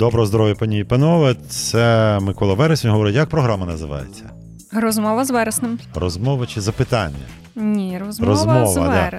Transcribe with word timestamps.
Доброго 0.00 0.26
здоров'я, 0.26 0.54
пані 0.54 0.80
і 0.80 0.84
панове. 0.84 1.34
Це 1.48 2.18
Микола 2.20 2.54
Вересень 2.54 2.90
говорить, 2.90 3.14
як 3.14 3.28
програма 3.28 3.66
називається? 3.66 4.30
Розмова 4.72 5.24
з 5.24 5.30
вереснем. 5.30 5.78
Розмова 5.94 6.46
чи 6.46 6.60
запитання? 6.60 7.26
Ні, 7.56 7.98
розмова, 7.98 8.32
Розмова, 8.32 8.66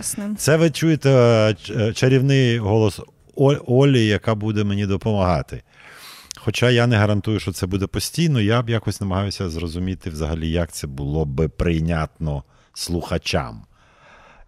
з 0.02 0.16
да. 0.16 0.36
Це 0.38 0.58
ви 0.58 0.70
чуєте 0.70 1.10
е, 1.10 1.56
е, 1.70 1.94
чарівний 1.94 2.58
голос 2.58 3.00
Олі, 3.68 4.06
яка 4.06 4.36
буде 4.36 4.64
мені 4.64 4.86
допомагати. 4.86 5.64
Хоча 6.38 6.70
я 6.70 6.88
не 6.88 6.98
гарантую, 6.98 7.40
що 7.40 7.52
це 7.52 7.66
буде 7.66 7.88
постійно, 7.88 8.42
я 8.42 8.62
б 8.62 8.70
якось 8.70 9.02
намагаюся 9.02 9.50
зрозуміти 9.50 10.10
взагалі, 10.10 10.50
як 10.50 10.72
це 10.72 10.88
було 10.88 11.26
би 11.26 11.50
прийнятно 11.50 12.44
слухачам. 12.74 13.62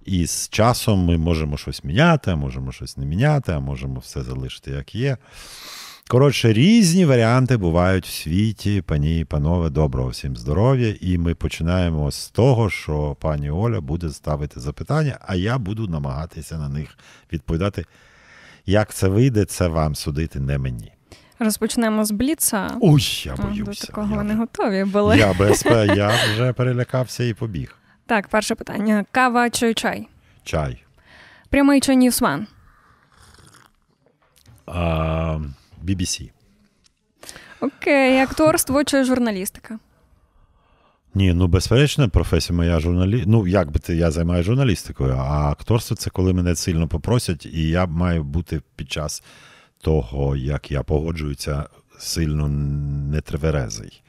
І 0.06 0.28
з 0.28 0.50
часом 0.50 1.06
ми 1.06 1.18
можемо 1.18 1.58
щось 1.58 1.84
міняти, 1.84 2.32
а 2.32 2.36
можемо 2.36 2.72
щось 2.72 2.98
не 2.98 3.06
міняти, 3.06 3.52
а 3.52 3.60
можемо 3.60 4.00
все 4.00 4.24
залишити 4.24 4.72
як 4.72 4.96
є. 4.96 5.18
Коротше, 6.14 6.54
різні 6.54 7.06
варіанти 7.06 7.58
бувають 7.58 8.06
в 8.06 8.12
світі. 8.12 8.82
Пані 8.82 9.20
і 9.20 9.26
панове, 9.26 9.70
доброго 9.70 10.10
всім 10.10 10.36
здоров'я. 10.36 10.96
І 11.02 11.18
ми 11.18 11.36
починаємо 11.36 12.12
з 12.12 12.30
того, 12.30 12.70
що 12.70 13.16
пані 13.20 13.50
Оля 13.50 13.82
буде 13.82 14.10
ставити 14.10 14.60
запитання, 14.60 15.18
а 15.22 15.36
я 15.36 15.58
буду 15.58 15.88
намагатися 15.88 16.58
на 16.58 16.70
них 16.70 16.98
відповідати. 17.34 17.86
Як 18.66 18.94
це 18.94 19.08
вийде, 19.08 19.46
це 19.46 19.68
вам 19.68 19.96
судити, 19.96 20.40
не 20.40 20.58
мені. 20.58 20.92
Розпочнемо 21.40 22.06
з 22.06 22.12
бліца. 22.12 22.78
Ой, 22.82 23.24
я 23.26 23.36
боюся. 23.36 23.64
До 23.64 23.88
такого 23.88 24.16
я, 24.16 24.24
не 24.24 24.34
вже- 24.34 24.40
готові 24.40 24.84
були. 24.84 25.18
я, 25.18 25.34
без, 25.34 25.66
я 25.96 26.12
вже 26.34 26.54
перелякався 26.54 27.24
і 27.24 27.34
побіг. 27.34 27.76
Так, 28.06 28.28
перше 28.28 28.56
питання: 28.56 29.06
кава 29.12 29.50
чи 29.50 29.74
чай? 29.74 30.08
Чай. 30.44 30.84
Прямий 31.50 31.82
чи 31.82 31.96
ньюсван? 31.96 32.48
А, 34.66 35.13
BBC. 35.84 36.32
Окей, 37.60 38.20
акторство 38.20 38.84
чи 38.84 39.04
журналістика? 39.04 39.80
Ні, 41.16 41.34
ну 41.34 41.48
безперечно, 41.48 42.10
професія 42.10 42.58
моя 42.58 42.80
журналі... 42.80 43.24
Ну, 43.28 43.48
як 43.48 43.72
би 43.72 43.80
ти 43.80 43.96
я 43.96 44.12
займаюся 44.12 44.44
журналістикою, 44.44 45.14
а 45.14 45.52
акторство 45.52 45.96
це 45.96 46.10
коли 46.10 46.34
мене 46.34 46.56
сильно 46.56 46.88
попросять, 46.88 47.46
і 47.46 47.70
я 47.70 47.86
маю 47.86 48.24
бути 48.24 48.62
під 48.76 48.92
час 48.92 49.24
того, 49.82 50.36
як 50.36 50.72
я 50.72 50.84
погоджуюся, 50.84 51.64
сильно 52.00 52.48
не 52.48 53.22
тверезий. 53.22 54.02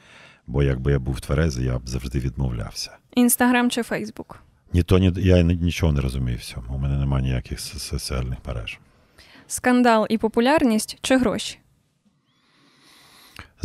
Бо 0.47 0.63
якби 0.63 0.91
я 0.91 0.99
був 0.99 1.21
тверезий, 1.21 1.65
я 1.65 1.79
б 1.79 1.89
завжди 1.89 2.19
відмовлявся. 2.19 2.91
Інстаграм 3.15 3.69
чи 3.69 3.83
Фейсбук? 3.83 4.39
Ні, 4.73 4.83
то 4.83 4.97
ні, 4.99 5.13
я 5.17 5.41
нічого 5.41 5.91
не 5.91 6.01
розумію 6.01 6.37
в 6.37 6.43
цьому. 6.43 6.75
У 6.75 6.77
мене 6.77 6.97
немає 6.97 7.23
ніяких 7.23 7.59
соціальних 7.59 8.37
мереж. 8.47 8.79
Скандал 9.47 10.07
і 10.09 10.17
популярність 10.17 10.97
чи 11.01 11.17
гроші? 11.17 11.59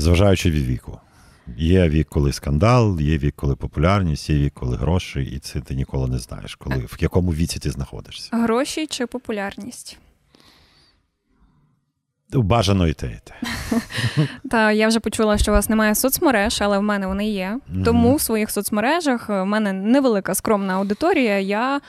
Зважаючи 0.01 0.51
від 0.51 0.67
віку. 0.67 0.99
Є 1.57 1.89
вік, 1.89 2.09
коли 2.09 2.33
скандал, 2.33 3.01
є 3.01 3.19
вік, 3.19 3.35
коли 3.37 3.57
популярність, 3.57 4.31
є 4.31 4.39
вік, 4.39 4.55
коли 4.55 4.77
гроші, 4.77 5.21
і 5.23 5.39
це 5.39 5.61
ти 5.61 5.75
ніколи 5.75 6.09
не 6.09 6.19
знаєш, 6.19 6.55
коли 6.55 6.77
в 6.77 6.97
якому 7.01 7.33
віці 7.33 7.59
ти 7.59 7.71
знаходишся. 7.71 8.37
Гроші 8.37 8.87
чи 8.87 9.07
популярність? 9.07 9.99
Бажано 12.33 12.87
і 12.87 12.93
те, 12.93 13.07
і 13.07 13.19
те. 13.25 13.35
Та 14.51 14.73
я 14.73 14.89
вже 14.89 15.01
почула, 15.01 15.39
що 15.39 15.53
у 15.53 15.55
вас 15.55 15.69
немає 15.69 15.95
соцмереж, 15.95 16.63
але 16.63 16.79
в 16.79 16.83
мене 16.83 17.07
вони 17.07 17.31
є. 17.31 17.59
Тому 17.85 18.17
в 18.17 18.21
своїх 18.21 18.51
соцмережах 18.51 19.31
е, 19.31 19.43
в 19.43 19.47
мене 19.47 19.73
невелика 19.73 20.35
скромна 20.35 20.75
аудиторія. 20.75 21.39
Я 21.39 21.81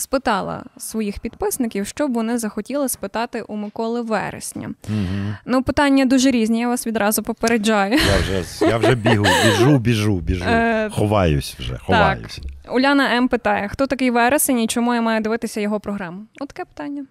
спитала 0.00 0.64
своїх 0.78 1.18
підписників, 1.18 1.86
що 1.86 2.08
б 2.08 2.12
вони 2.12 2.38
захотіли 2.38 2.88
спитати 2.88 3.42
у 3.42 3.56
Миколи 3.56 4.02
Вересня. 4.02 4.70
Угу. 4.88 5.34
Ну, 5.46 5.62
питання 5.62 6.04
дуже 6.04 6.30
різні, 6.30 6.60
я 6.60 6.68
вас 6.68 6.86
відразу 6.86 7.22
попереджаю. 7.22 7.92
Я 7.92 8.18
вже, 8.18 8.66
я 8.66 8.76
вже 8.76 8.94
бігу, 8.94 9.26
біжу, 9.44 9.78
біжу, 9.78 10.20
біжу. 10.20 10.44
Е, 10.44 10.90
Ховаюсь 10.90 11.56
вже, 11.58 11.78
ховаюсь. 11.78 12.40
Уляна 12.72 13.16
М 13.16 13.28
питає: 13.28 13.68
хто 13.68 13.86
такий 13.86 14.10
вересень 14.10 14.60
і 14.60 14.66
чому 14.66 14.94
я 14.94 15.02
маю 15.02 15.20
дивитися 15.20 15.60
його 15.60 15.80
програму? 15.80 16.26
От 16.40 16.48
таке 16.48 16.64
питання. 16.64 17.06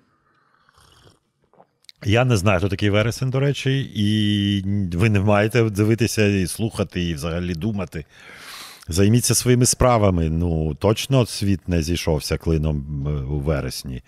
Я 2.05 2.25
не 2.25 2.37
знаю, 2.37 2.59
хто 2.59 2.69
такий 2.69 2.89
вересень, 2.89 3.29
до 3.29 3.39
речі, 3.39 3.91
і 3.95 4.63
ви 4.97 5.09
не 5.09 5.19
маєте 5.19 5.63
дивитися 5.63 6.25
і 6.25 6.47
слухати, 6.47 7.03
і 7.03 7.13
взагалі 7.13 7.53
думати. 7.53 8.05
Займіться 8.89 9.35
своїми 9.35 9.65
справами. 9.65 10.29
Ну, 10.29 10.75
точно 10.75 11.25
світ 11.25 11.67
не 11.67 11.81
зійшовся 11.81 12.37
клином 12.37 13.07
е, 13.07 13.11
у 13.11 13.39
вересні, 13.39 14.03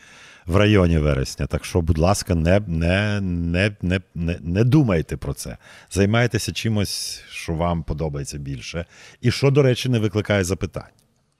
в 0.45 0.55
районі 0.55 0.97
вересня. 0.97 1.47
Так 1.47 1.65
що, 1.65 1.81
будь 1.81 1.97
ласка, 1.97 2.35
не, 2.35 2.59
не, 2.67 3.21
не, 3.21 3.71
не, 3.81 4.01
не, 4.15 4.37
не 4.41 4.63
думайте 4.63 5.17
про 5.17 5.33
це. 5.33 5.57
Займайтеся 5.91 6.51
чимось, 6.51 7.23
що 7.29 7.53
вам 7.53 7.83
подобається 7.83 8.37
більше, 8.37 8.85
і 9.21 9.31
що, 9.31 9.51
до 9.51 9.61
речі, 9.61 9.89
не 9.89 9.99
викликає 9.99 10.43
запитань. 10.43 10.91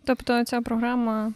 Тобто, 0.06 0.44
ця 0.44 0.62
програма 0.62 1.34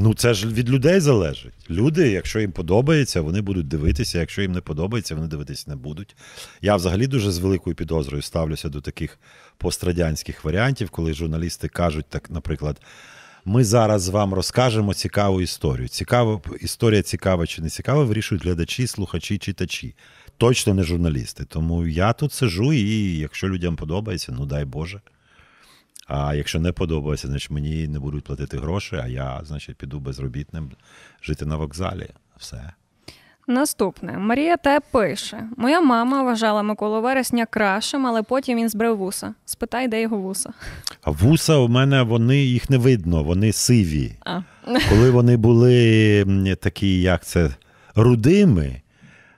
Ну, 0.00 0.14
це 0.14 0.34
ж 0.34 0.48
від 0.48 0.70
людей 0.70 1.00
залежить. 1.00 1.70
Люди, 1.70 2.10
якщо 2.10 2.40
їм 2.40 2.52
подобається, 2.52 3.20
вони 3.20 3.40
будуть 3.40 3.68
дивитися. 3.68 4.18
Якщо 4.18 4.42
їм 4.42 4.52
не 4.52 4.60
подобається, 4.60 5.14
вони 5.14 5.26
дивитися 5.26 5.64
не 5.66 5.76
будуть. 5.76 6.16
Я 6.62 6.76
взагалі 6.76 7.06
дуже 7.06 7.30
з 7.30 7.38
великою 7.38 7.76
підозрою 7.76 8.22
ставлюся 8.22 8.68
до 8.68 8.80
таких 8.80 9.18
пострадянських 9.58 10.44
варіантів, 10.44 10.90
коли 10.90 11.14
журналісти 11.14 11.68
кажуть, 11.68 12.06
так, 12.08 12.30
наприклад, 12.30 12.80
ми 13.44 13.64
зараз 13.64 14.08
вам 14.08 14.34
розкажемо 14.34 14.94
цікаву 14.94 15.40
історію. 15.40 15.88
Цікаво, 15.88 16.42
історія 16.60 17.02
цікава 17.02 17.46
чи 17.46 17.62
не 17.62 17.68
цікава, 17.68 18.04
вирішують 18.04 18.44
глядачі, 18.44 18.86
слухачі, 18.86 19.38
читачі. 19.38 19.94
Точно 20.36 20.74
не 20.74 20.82
журналісти. 20.82 21.44
Тому 21.44 21.86
я 21.86 22.12
тут 22.12 22.32
сижу, 22.32 22.72
і 22.72 23.18
якщо 23.18 23.48
людям 23.48 23.76
подобається, 23.76 24.32
ну 24.32 24.46
дай 24.46 24.64
Боже. 24.64 25.00
А 26.06 26.34
якщо 26.34 26.60
не 26.60 26.72
подобається, 26.72 27.28
значить 27.28 27.50
мені 27.50 27.88
не 27.88 27.98
будуть 27.98 28.24
платити 28.24 28.58
гроші, 28.58 28.96
а 28.96 29.06
я, 29.06 29.40
значить, 29.44 29.76
піду 29.76 30.00
безробітним 30.00 30.70
жити 31.22 31.46
на 31.46 31.56
вокзалі. 31.56 32.08
Все. 32.36 32.72
Наступне 33.48 34.18
Марія 34.18 34.56
Т. 34.56 34.80
пише: 34.90 35.44
Моя 35.56 35.80
мама 35.80 36.22
вважала 36.22 36.62
Миколу 36.62 37.00
Вересня 37.00 37.46
кращим, 37.46 38.06
але 38.06 38.22
потім 38.22 38.58
він 38.58 38.68
збрив 38.68 38.96
вуса. 38.96 39.34
Спитай, 39.44 39.88
де 39.88 40.02
його 40.02 40.16
вуса. 40.16 40.52
А 41.02 41.10
вуса 41.10 41.56
у 41.56 41.68
мене 41.68 42.02
вони 42.02 42.36
їх 42.36 42.70
не 42.70 42.78
видно, 42.78 43.24
вони 43.24 43.52
сиві. 43.52 44.12
А. 44.24 44.40
Коли 44.88 45.10
вони 45.10 45.36
були 45.36 46.56
такі, 46.60 47.00
як 47.00 47.24
це, 47.24 47.50
рудими, 47.94 48.82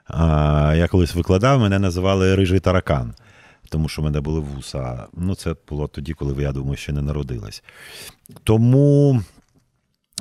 а, 0.07 0.73
я 0.77 0.87
колись 0.87 1.15
викладав, 1.15 1.59
мене 1.59 1.79
називали 1.79 2.35
рижий 2.35 2.59
таракан, 2.59 3.13
тому 3.69 3.89
що 3.89 4.01
в 4.01 4.05
мене 4.05 4.21
були 4.21 4.39
вуса. 4.39 5.05
Ну, 5.13 5.35
це 5.35 5.55
було 5.69 5.87
тоді, 5.87 6.13
коли 6.13 6.43
я 6.43 6.51
думаю, 6.51 6.77
ще 6.77 6.91
не 6.91 7.01
народилась. 7.01 7.63
Тому. 8.43 9.21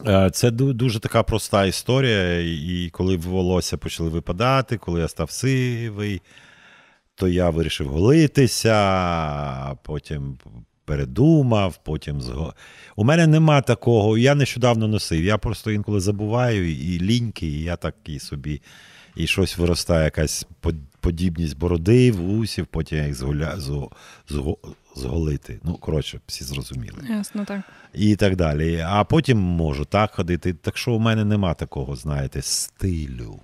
Е, 0.06 0.30
Це 0.30 0.50
дуже 0.50 1.00
така 1.00 1.22
проста 1.22 1.66
історія. 1.66 2.40
І 2.40 2.90
коли 2.92 3.16
волосся 3.16 3.76
почали 3.76 4.08
випадати, 4.08 4.76
коли 4.76 5.00
я 5.00 5.08
став 5.08 5.30
сивий, 5.30 6.22
то 7.14 7.28
я 7.28 7.50
вирішив 7.50 7.88
голитися, 7.88 9.76
потім 9.82 10.38
передумав, 10.84 11.78
потім 11.84 12.20
зго... 12.20 12.54
У 12.96 13.04
мене 13.04 13.26
нема 13.26 13.60
такого, 13.60 14.18
я 14.18 14.34
нещодавно 14.34 14.88
носив. 14.88 15.24
Я 15.24 15.38
просто 15.38 15.70
інколи 15.70 16.00
забуваю 16.00 16.70
і 16.70 17.00
ліньки, 17.00 17.46
і 17.46 17.62
я 17.62 17.76
так 17.76 17.94
і 18.06 18.18
собі. 18.18 18.62
І 19.16 19.26
щось 19.26 19.58
виростає, 19.58 20.04
якась 20.04 20.46
подібність 21.00 21.58
бороди, 21.58 22.12
вусів, 22.12 22.66
потім 22.66 23.04
їх 23.04 23.14
зголя... 23.14 23.54
зго... 23.56 23.90
зго... 24.28 24.56
зголити. 24.96 25.60
Ну, 25.62 25.74
коротше, 25.74 26.20
всі 26.26 26.44
зрозуміли. 26.44 26.98
Ясно, 27.08 27.44
так. 27.44 27.60
І 27.94 28.16
так 28.16 28.36
далі. 28.36 28.84
А 28.88 29.04
потім 29.04 29.38
можу 29.38 29.84
так 29.84 30.14
ходити. 30.14 30.54
Так 30.54 30.76
що 30.78 30.92
у 30.92 30.98
мене 30.98 31.24
нема 31.24 31.54
такого, 31.54 31.96
знаєте, 31.96 32.42
стилю. 32.42 33.40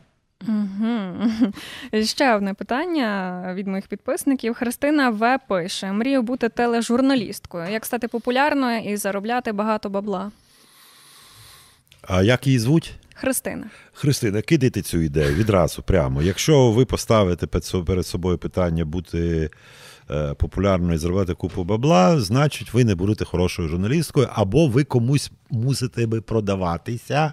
Угу. 0.48 1.52
Ще 2.04 2.34
одне 2.34 2.54
питання 2.54 3.42
від 3.54 3.66
моїх 3.66 3.86
підписників. 3.86 4.54
Христина 4.54 5.10
В. 5.10 5.38
пише: 5.48 5.92
Мрію 5.92 6.22
бути 6.22 6.48
тележурналісткою. 6.48 7.70
Як 7.70 7.86
стати 7.86 8.08
популярною 8.08 8.80
і 8.80 8.96
заробляти 8.96 9.52
багато 9.52 9.90
бабла? 9.90 10.30
А 12.02 12.22
як 12.22 12.46
її 12.46 12.58
звуть? 12.58 12.94
Христина. 13.20 13.70
Христина, 13.92 14.42
кидайте 14.42 14.82
цю 14.82 15.00
ідею 15.00 15.34
відразу 15.34 15.82
прямо. 15.82 16.22
Якщо 16.22 16.70
ви 16.70 16.84
поставите 16.84 17.46
перед 17.86 18.06
собою 18.06 18.38
питання 18.38 18.84
бути 18.84 19.50
е, 20.10 20.34
популярною 20.34 20.94
і 20.94 20.98
заробляти 20.98 21.34
купу 21.34 21.64
бабла, 21.64 22.20
значить 22.20 22.74
ви 22.74 22.84
не 22.84 22.94
будете 22.94 23.24
хорошою 23.24 23.68
журналісткою, 23.68 24.28
або 24.32 24.68
ви 24.68 24.84
комусь 24.84 25.30
мусите 25.50 26.06
би 26.06 26.20
продаватися 26.20 27.32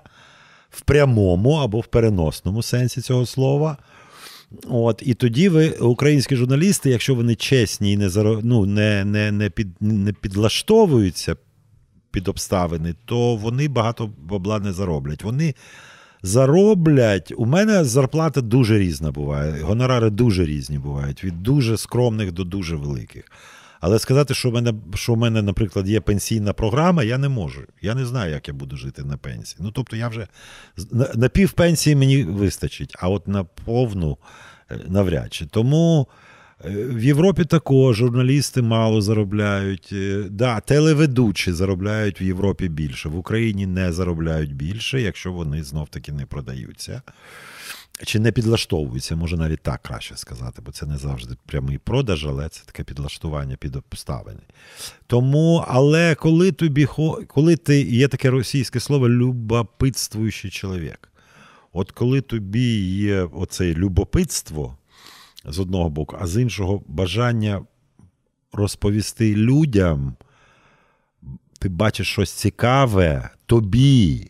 в 0.70 0.82
прямому 0.82 1.52
або 1.52 1.80
в 1.80 1.86
переносному 1.86 2.64
сенсі 2.64 3.02
цього 3.02 3.26
слова. 3.26 3.78
От, 4.70 5.04
і 5.06 5.14
тоді 5.14 5.50
ви, 5.50 5.70
українські 5.70 6.36
журналісти, 6.36 6.90
якщо 6.90 7.16
вони 7.16 7.36
чесні 7.36 7.94
і 7.94 7.98
не, 7.98 8.10
ну, 8.44 8.66
не, 8.66 9.06
не, 9.06 9.32
не, 9.32 9.50
під, 9.50 9.68
не 9.82 10.14
підлаштовуються 10.14 11.36
під 12.14 12.28
обставини, 12.28 12.96
то 13.06 13.36
вони 13.36 13.68
багато 13.68 14.10
бабла 14.18 14.60
не 14.60 14.74
зароблять. 14.74 15.24
Вони 15.24 15.56
зароблять. 16.24 17.34
У 17.38 17.46
мене 17.46 17.84
зарплата 17.84 18.42
дуже 18.42 18.80
різна 18.80 19.12
буває. 19.12 19.62
Гонорари 19.62 20.10
дуже 20.10 20.46
різні 20.46 20.78
бувають, 20.78 21.24
від 21.24 21.44
дуже 21.44 21.78
скромних 21.78 22.32
до 22.32 22.44
дуже 22.44 22.76
великих. 22.76 23.24
Але 23.80 24.00
сказати, 24.00 24.34
що 24.34 24.50
в 24.50 24.54
мене, 24.54 24.74
що 24.96 25.14
в 25.14 25.18
мене, 25.18 25.42
наприклад, 25.42 25.90
є 25.90 26.02
пенсійна 26.02 26.54
програма, 26.54 27.04
я 27.04 27.18
не 27.18 27.30
можу. 27.30 27.62
Я 27.82 27.96
не 27.96 28.06
знаю, 28.06 28.32
як 28.32 28.48
я 28.48 28.54
буду 28.54 28.78
жити 28.78 29.04
на 29.04 29.18
пенсії. 29.18 29.58
Ну, 29.64 29.72
тобто, 29.72 29.96
я 29.96 30.08
вже 30.08 30.28
на, 30.92 31.10
на 31.16 31.30
півпенсії 31.30 31.96
мені 31.96 32.24
вистачить, 32.24 32.96
а 33.00 33.10
от 33.10 33.28
на 33.28 33.44
повну 33.44 34.18
е, 34.72 34.80
навряд 34.88 35.34
чи. 35.34 35.46
Тому. 35.46 36.08
Е, 36.66 36.70
в 36.70 37.04
Європі 37.04 37.46
також 37.46 37.98
журналісти 37.98 38.62
мало 38.62 39.02
заробляють. 39.02 39.90
Е, 39.92 40.24
да, 40.30 40.60
Телеведучі 40.60 41.52
заробляють 41.52 42.22
в 42.22 42.24
Європі 42.24 42.70
більше. 42.70 43.10
В 43.10 43.18
Україні 43.18 43.66
не 43.66 43.92
заробляють 43.92 44.56
більше, 44.56 45.02
якщо 45.02 45.32
вони 45.32 45.64
знов-таки 45.64 46.12
не 46.12 46.26
продаються. 46.26 47.02
Чи 48.06 48.20
не 48.20 48.32
підлаштовуються, 48.32 49.16
може 49.16 49.38
навіть 49.38 49.62
так 49.62 49.82
краще 49.82 50.18
сказати, 50.18 50.62
бо 50.66 50.72
це 50.72 50.86
не 50.86 50.98
завжди 50.98 51.36
прямий 51.46 51.78
продаж, 51.78 52.26
але 52.26 52.50
це 52.50 52.66
таке 52.66 52.84
підлаштування 52.84 53.56
під 53.56 53.76
обставини. 53.76 54.40
Тому, 55.08 55.66
але 55.68 56.16
коли 56.16 56.52
тобі 56.52 56.88
коли 57.28 57.56
ти 57.56 57.82
є 57.82 58.08
таке 58.08 58.30
російське 58.30 58.80
слово 58.80 59.10
любопитствуючий 59.10 60.52
чоловік. 60.52 61.10
От 61.74 61.92
коли 61.92 62.22
тобі 62.22 62.80
є 62.86 63.28
оце 63.34 63.74
любопитство 63.74 64.78
з 65.46 65.60
одного 65.60 65.90
боку, 65.90 66.18
а 66.22 66.28
з 66.28 66.42
іншого 66.42 66.84
бажання 66.88 67.66
розповісти 68.54 69.36
людям, 69.36 70.16
ти 71.60 71.70
бачиш 71.70 72.12
щось 72.12 72.32
цікаве 72.32 73.30
тобі. 73.46 74.30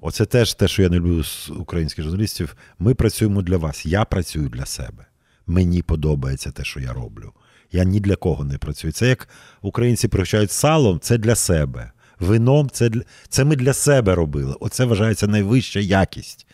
Оце 0.00 0.26
теж 0.26 0.54
те, 0.54 0.68
що 0.68 0.82
я 0.82 0.88
не 0.88 0.96
люблю 0.96 1.24
з 1.24 1.50
українських 1.50 2.04
журналістів. 2.04 2.56
Ми 2.78 2.94
працюємо 2.94 3.42
для 3.42 3.56
вас. 3.56 3.86
Я 3.86 4.04
працюю 4.04 4.48
для 4.48 4.66
себе. 4.66 5.06
Мені 5.46 5.82
подобається 5.82 6.50
те, 6.50 6.64
що 6.64 6.80
я 6.80 6.92
роблю. 6.92 7.32
Я 7.72 7.84
ні 7.84 8.00
для 8.00 8.16
кого 8.16 8.44
не 8.44 8.58
працюю. 8.58 8.92
Це 8.92 9.08
як 9.08 9.28
українці 9.62 10.08
пригощають 10.08 10.50
салом, 10.50 11.00
це 11.00 11.18
для 11.18 11.34
себе. 11.34 11.92
Вином 12.20 12.70
це 12.70 12.88
для... 12.88 13.02
це 13.28 13.44
ми 13.44 13.56
для 13.56 13.72
себе 13.72 14.14
робили. 14.14 14.54
Оце 14.60 14.84
вважається 14.84 15.26
найвища 15.26 15.80
якість. 15.80 16.46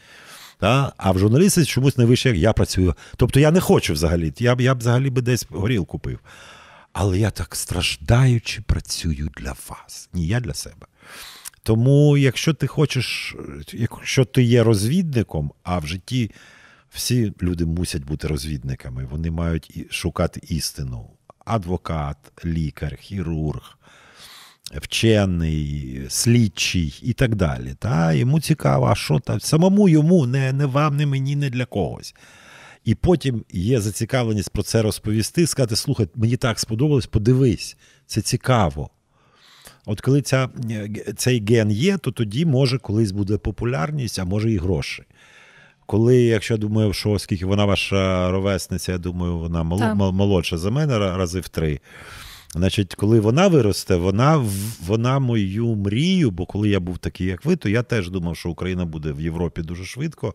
Та? 0.59 0.93
А 0.97 1.11
в 1.11 1.19
журналісті 1.19 1.65
чомусь 1.65 1.99
найвище, 1.99 2.29
як 2.29 2.39
я 2.39 2.53
працюю. 2.53 2.95
Тобто 3.17 3.41
я 3.41 3.51
не 3.51 3.61
хочу 3.61 3.93
взагалі. 3.93 4.33
Я 4.39 4.55
б 4.55 4.61
я 4.61 4.75
б 4.75 4.79
взагалі 4.79 5.11
би 5.11 5.23
десь 5.23 5.47
горілку 5.51 5.99
пив. 5.99 6.19
Але 6.93 7.19
я 7.19 7.31
так 7.31 7.57
страждаючи 7.57 8.63
працюю 8.63 9.31
для 9.37 9.55
вас. 9.69 10.09
Ні, 10.13 10.27
я 10.27 10.41
для 10.41 10.55
себе. 10.55 10.87
Тому, 11.63 12.17
якщо 12.17 12.55
ти 12.55 12.67
хочеш, 12.67 13.37
якщо 13.73 14.25
ти 14.25 14.43
є 14.43 14.63
розвідником, 14.63 15.53
а 15.63 15.79
в 15.79 15.87
житті 15.87 16.31
всі 16.91 17.33
люди 17.43 17.67
мусять 17.67 18.05
бути 18.05 18.29
розвідниками, 18.29 19.05
вони 19.05 19.31
мають 19.31 19.87
шукати 19.91 20.41
істину. 20.49 21.11
Адвокат, 21.45 22.17
лікар, 22.45 22.97
хірург, 23.01 23.79
вчений, 24.75 26.01
слідчий 26.09 27.01
і 27.03 27.13
так 27.13 27.35
далі. 27.35 27.75
Та? 27.79 28.13
Йому 28.13 28.41
цікаво, 28.41 28.87
а 28.87 28.95
що 28.95 29.19
там? 29.19 29.41
Самому 29.41 29.89
йому, 29.89 30.27
не, 30.27 30.53
не 30.53 30.67
вам, 30.67 30.97
не 30.97 31.07
мені, 31.07 31.37
не 31.37 31.51
для 31.51 31.65
когось. 31.65 32.15
І 32.85 32.95
потім 32.95 33.45
є 33.53 33.81
зацікавленість 33.81 34.51
про 34.51 34.63
це 34.63 34.83
розповісти, 34.83 35.47
сказати: 35.47 35.77
слухай, 35.77 36.09
мені 36.15 36.37
так 36.37 36.61
сподобалось, 36.61 37.07
подивись, 37.07 37.77
це 38.07 38.21
цікаво. 38.21 38.91
От 39.87 40.01
коли 40.01 40.23
ця, 40.23 40.49
цей 41.17 41.45
ген 41.49 41.71
є, 41.71 41.99
то 41.99 42.13
тоді 42.13 42.47
може 42.47 42.79
колись 42.79 43.13
буде 43.13 43.39
популярність, 43.39 44.19
а 44.19 44.25
може 44.25 44.53
і 44.53 44.59
гроші. 44.59 45.03
Коли, 45.87 46.17
якщо 46.17 46.55
я 46.55 46.59
думаю, 46.59 46.93
що 46.93 47.11
оскільки 47.11 47.47
вона 47.47 47.65
ваша 47.65 48.31
ровесниця, 48.31 48.93
я 48.93 48.99
думаю, 48.99 49.39
вона 49.39 49.63
молодша 49.95 50.59
за 50.59 50.71
мене 50.71 50.99
рази 50.99 51.41
в 51.41 51.49
три. 51.49 51.81
Значить, 52.53 52.95
коли 52.95 53.21
вона 53.21 53.49
виросте, 53.49 53.97
вона 53.97 54.47
вона 54.87 55.19
мою 55.19 55.67
мрію, 55.75 56.31
бо 56.31 56.47
коли 56.47 56.69
я 56.69 56.81
був 56.81 56.99
такий, 56.99 57.27
як 57.27 57.45
ви, 57.45 57.57
то 57.57 57.69
я 57.69 57.83
теж 57.83 58.11
думав, 58.11 58.37
що 58.37 58.51
Україна 58.51 58.85
буде 58.85 59.13
в 59.13 59.21
Європі 59.21 59.63
дуже 59.63 59.85
швидко. 59.85 60.35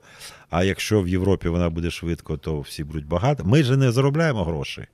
А 0.50 0.64
якщо 0.64 1.02
в 1.02 1.08
Європі 1.08 1.50
вона 1.50 1.70
буде 1.70 1.92
швидко, 1.92 2.38
то 2.38 2.60
всі 2.60 2.84
будуть 2.84 3.06
багато. 3.08 3.44
Ми 3.46 3.64
ж 3.64 3.78
не 3.78 3.92
заробляємо 3.92 4.44
гроші. 4.44 4.86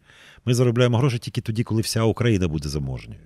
Ми 0.46 0.54
заробляємо 0.54 0.98
гроші 0.98 1.18
тільки 1.18 1.42
тоді, 1.42 1.64
коли 1.64 1.82
вся 1.82 2.04
Україна 2.04 2.48
буде 2.48 2.70
заможньою 2.70 3.20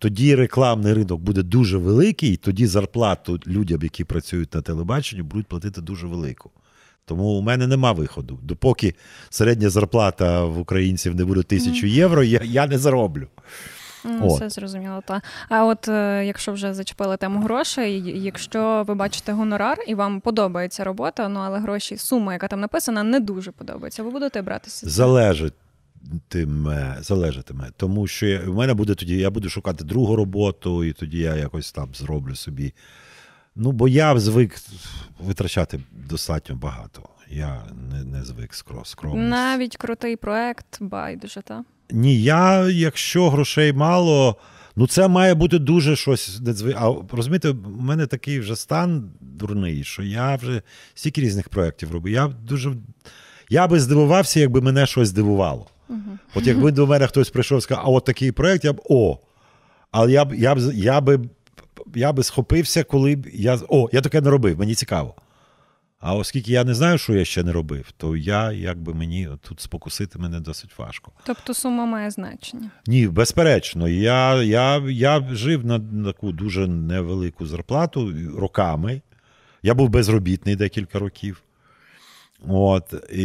тоді 0.00 0.34
рекламний 0.34 0.94
ринок 0.94 1.20
буде 1.20 1.42
дуже 1.42 1.78
великий, 1.78 2.32
і 2.32 2.36
тоді 2.36 2.66
зарплату 2.66 3.40
людям, 3.46 3.82
які 3.82 4.04
працюють 4.04 4.54
на 4.54 4.62
телебаченні, 4.62 5.22
будуть 5.22 5.46
платити 5.46 5.80
дуже 5.80 6.06
велику. 6.06 6.50
Тому 7.10 7.24
у 7.24 7.42
мене 7.42 7.66
нема 7.66 7.92
виходу. 7.92 8.38
Допоки 8.42 8.94
середня 9.30 9.70
зарплата 9.70 10.44
в 10.44 10.58
українців 10.58 11.14
не 11.14 11.24
буде 11.24 11.42
тисячу 11.42 11.86
євро, 11.86 12.22
я 12.22 12.40
я 12.44 12.66
не 12.66 12.78
зароблю. 12.78 13.26
Ну, 14.04 14.28
Все 14.28 14.48
зрозуміло. 14.48 15.02
Та. 15.06 15.22
А 15.48 15.64
от 15.64 15.88
е, 15.88 16.26
якщо 16.26 16.52
вже 16.52 16.74
зачепили 16.74 17.16
тему 17.16 17.40
грошей, 17.40 18.20
якщо 18.22 18.84
ви 18.86 18.94
бачите 18.94 19.32
гонорар 19.32 19.78
і 19.86 19.94
вам 19.94 20.20
подобається 20.20 20.84
робота, 20.84 21.28
ну 21.28 21.40
але 21.40 21.58
гроші, 21.58 21.96
сума, 21.96 22.32
яка 22.32 22.48
там 22.48 22.60
написана, 22.60 23.02
не 23.02 23.20
дуже 23.20 23.50
подобається, 23.50 24.02
ви 24.02 24.10
будете 24.10 24.42
братися? 24.42 24.90
Залежатиме, 24.90 26.96
залежатиме. 27.00 27.70
Тому 27.76 28.06
що 28.06 28.40
в 28.46 28.54
мене 28.54 28.74
буде 28.74 28.94
тоді, 28.94 29.16
я 29.16 29.30
буду 29.30 29.48
шукати 29.48 29.84
другу 29.84 30.16
роботу, 30.16 30.84
і 30.84 30.92
тоді 30.92 31.18
я 31.18 31.36
якось 31.36 31.72
там 31.72 31.88
зроблю 31.94 32.34
собі. 32.34 32.72
Ну, 33.62 33.72
бо 33.72 33.88
я 33.88 34.18
звик 34.18 34.56
витрачати 35.20 35.80
достатньо 35.92 36.56
багато. 36.56 37.02
Я 37.30 37.62
не 37.90 38.04
не 38.04 38.24
звик 38.24 38.54
скромно. 38.84 39.22
Навіть 39.22 39.76
крутий 39.76 40.16
проект, 40.16 40.66
байдуже, 40.80 41.42
так? 41.42 41.62
Ні, 41.90 42.22
я, 42.22 42.68
якщо 42.68 43.30
грошей 43.30 43.72
мало, 43.72 44.36
ну 44.76 44.86
це 44.86 45.08
має 45.08 45.34
бути 45.34 45.58
дуже 45.58 45.96
щось. 45.96 46.40
А 46.76 46.92
розумієте, 47.12 47.50
у 47.50 47.80
мене 47.80 48.06
такий 48.06 48.40
вже 48.40 48.56
стан 48.56 49.10
дурний, 49.20 49.84
що 49.84 50.02
я 50.02 50.36
вже 50.36 50.62
стільки 50.94 51.20
різних 51.20 51.48
проєктів 51.48 51.92
роблю. 51.92 52.10
Я 52.10 52.26
дуже. 52.28 52.72
Я 53.48 53.68
би 53.68 53.80
здивувався, 53.80 54.40
якби 54.40 54.60
мене 54.60 54.86
щось 54.86 55.08
здивувало. 55.08 55.66
Угу. 55.88 56.18
От 56.34 56.46
якби 56.46 56.72
до 56.72 56.86
мене 56.86 57.06
хтось 57.06 57.30
прийшов 57.30 57.58
і 57.58 57.60
сказав, 57.60 57.84
а 57.86 57.88
от 57.88 58.04
такий 58.04 58.32
проєкт, 58.32 58.64
я 58.64 58.72
б 58.72 58.80
о. 58.88 59.18
Але 59.90 60.12
я 60.12 60.24
б 60.24 60.34
я 60.34 60.54
б, 60.54 60.58
я 60.74 61.00
б, 61.00 61.20
я 61.94 62.12
б 62.12 62.22
схопився, 62.24 62.84
коли 62.84 63.16
б 63.16 63.26
я. 63.32 63.58
О, 63.68 63.88
я 63.92 64.00
таке 64.00 64.20
не 64.20 64.30
робив, 64.30 64.58
мені 64.58 64.74
цікаво. 64.74 65.14
А 66.00 66.14
оскільки 66.14 66.52
я 66.52 66.64
не 66.64 66.74
знаю, 66.74 66.98
що 66.98 67.14
я 67.14 67.24
ще 67.24 67.42
не 67.42 67.52
робив, 67.52 67.92
то 67.96 68.16
я 68.16 68.52
якби 68.52 68.94
мені 68.94 69.28
тут 69.48 69.60
спокусити 69.60 70.18
мене 70.18 70.40
досить 70.40 70.78
важко. 70.78 71.12
Тобто 71.24 71.54
сума 71.54 71.86
має 71.86 72.10
значення? 72.10 72.70
Ні, 72.86 73.08
безперечно. 73.08 73.88
Я 73.88 74.42
я, 74.42 74.78
я 74.88 75.28
жив 75.32 75.66
на 75.66 75.80
таку 76.04 76.32
дуже 76.32 76.66
невелику 76.66 77.46
зарплату 77.46 78.12
роками. 78.38 79.00
Я 79.62 79.74
був 79.74 79.88
безробітний 79.88 80.56
декілька 80.56 80.98
років. 80.98 81.42
От, 82.48 82.94
І 83.12 83.24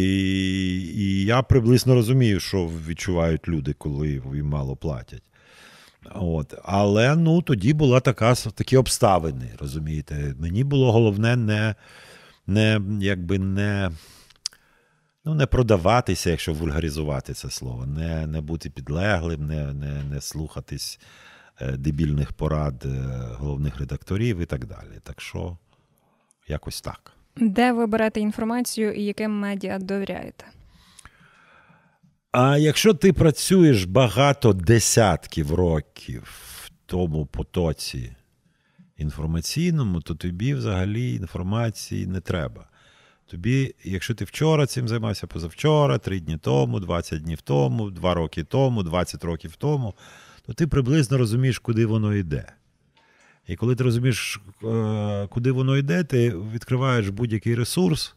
і 0.96 1.24
я 1.24 1.42
приблизно 1.42 1.94
розумію, 1.94 2.40
що 2.40 2.70
відчувають 2.88 3.48
люди, 3.48 3.72
коли 3.72 4.22
їм 4.34 4.46
мало 4.46 4.76
платять. 4.76 5.22
От. 6.14 6.54
Але 6.64 7.16
ну, 7.16 7.42
тоді 7.42 7.72
була 7.72 8.00
така, 8.00 8.34
такі 8.34 8.76
обставини. 8.76 9.50
розумієте. 9.60 10.34
Мені 10.38 10.64
було 10.64 10.92
головне 10.92 11.36
не 11.36 11.74
не, 12.46 12.80
якби 13.00 13.38
не, 13.38 13.90
ну, 15.24 15.34
не 15.34 15.46
продаватися, 15.46 16.30
якщо 16.30 16.54
вульгаризувати 16.54 17.32
це 17.34 17.50
слово, 17.50 17.86
не 17.86 18.26
не 18.26 18.40
бути 18.40 18.70
підлеглим, 18.70 19.46
не, 19.46 19.72
не, 19.72 20.04
не 20.04 20.20
слухатись 20.20 21.00
е, 21.60 21.72
дебільних 21.72 22.32
порад 22.32 22.84
е, 22.84 22.88
головних 23.38 23.78
редакторів 23.78 24.38
і 24.38 24.46
так 24.46 24.66
далі. 24.66 25.00
Так 25.02 25.20
що, 25.20 25.56
якось 26.48 26.80
так. 26.80 27.12
Де 27.36 27.72
ви 27.72 27.86
берете 27.86 28.20
інформацію 28.20 28.92
і 28.92 29.04
яким 29.04 29.38
медіа 29.38 29.78
довіряєте? 29.78 30.44
А 32.38 32.58
якщо 32.58 32.94
ти 32.94 33.12
працюєш 33.12 33.84
багато 33.84 34.52
десятків 34.52 35.54
років 35.54 36.22
в 36.64 36.70
тому 36.86 37.26
потоці 37.26 38.12
інформаційному, 38.96 40.00
то 40.00 40.14
тобі 40.14 40.54
взагалі 40.54 41.14
інформації 41.14 42.06
не 42.06 42.20
треба. 42.20 42.68
Тобі, 43.26 43.74
якщо 43.84 44.14
ти 44.14 44.24
вчора 44.24 44.66
цим 44.66 44.88
займався 44.88 45.26
позавчора, 45.26 45.98
три 45.98 46.20
дні 46.20 46.38
тому, 46.38 46.80
20 46.80 47.22
днів 47.22 47.40
тому, 47.40 47.90
два 47.90 48.14
роки 48.14 48.44
тому, 48.44 48.82
20 48.82 49.24
років 49.24 49.56
тому, 49.56 49.94
то 50.46 50.52
ти 50.52 50.66
приблизно 50.66 51.18
розумієш, 51.18 51.58
куди 51.58 51.86
воно 51.86 52.14
йде. 52.14 52.52
І 53.46 53.56
коли 53.56 53.76
ти 53.76 53.84
розумієш, 53.84 54.40
е, 54.64 55.26
куди 55.30 55.52
воно 55.52 55.76
йде, 55.76 56.04
ти 56.04 56.30
відкриваєш 56.52 57.08
будь-який 57.08 57.54
ресурс 57.54 58.14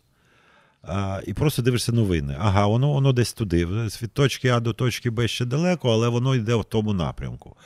і 1.28 1.34
просто 1.34 1.62
дивишся 1.62 1.92
новини. 1.92 2.36
Ага, 2.40 2.68
воно 2.68 2.94
воно 2.94 3.14
десь 3.14 3.34
туди. 3.34 3.66
Від 3.66 4.12
точки 4.14 4.50
А 4.50 4.60
до 4.60 4.74
точки 4.74 5.10
Б 5.10 5.28
ще 5.28 5.46
далеко, 5.46 5.92
але 5.92 6.08
воно 6.08 6.36
йде 6.36 6.56
в 6.56 6.64
тому 6.64 6.94
напрямку. 6.94 7.58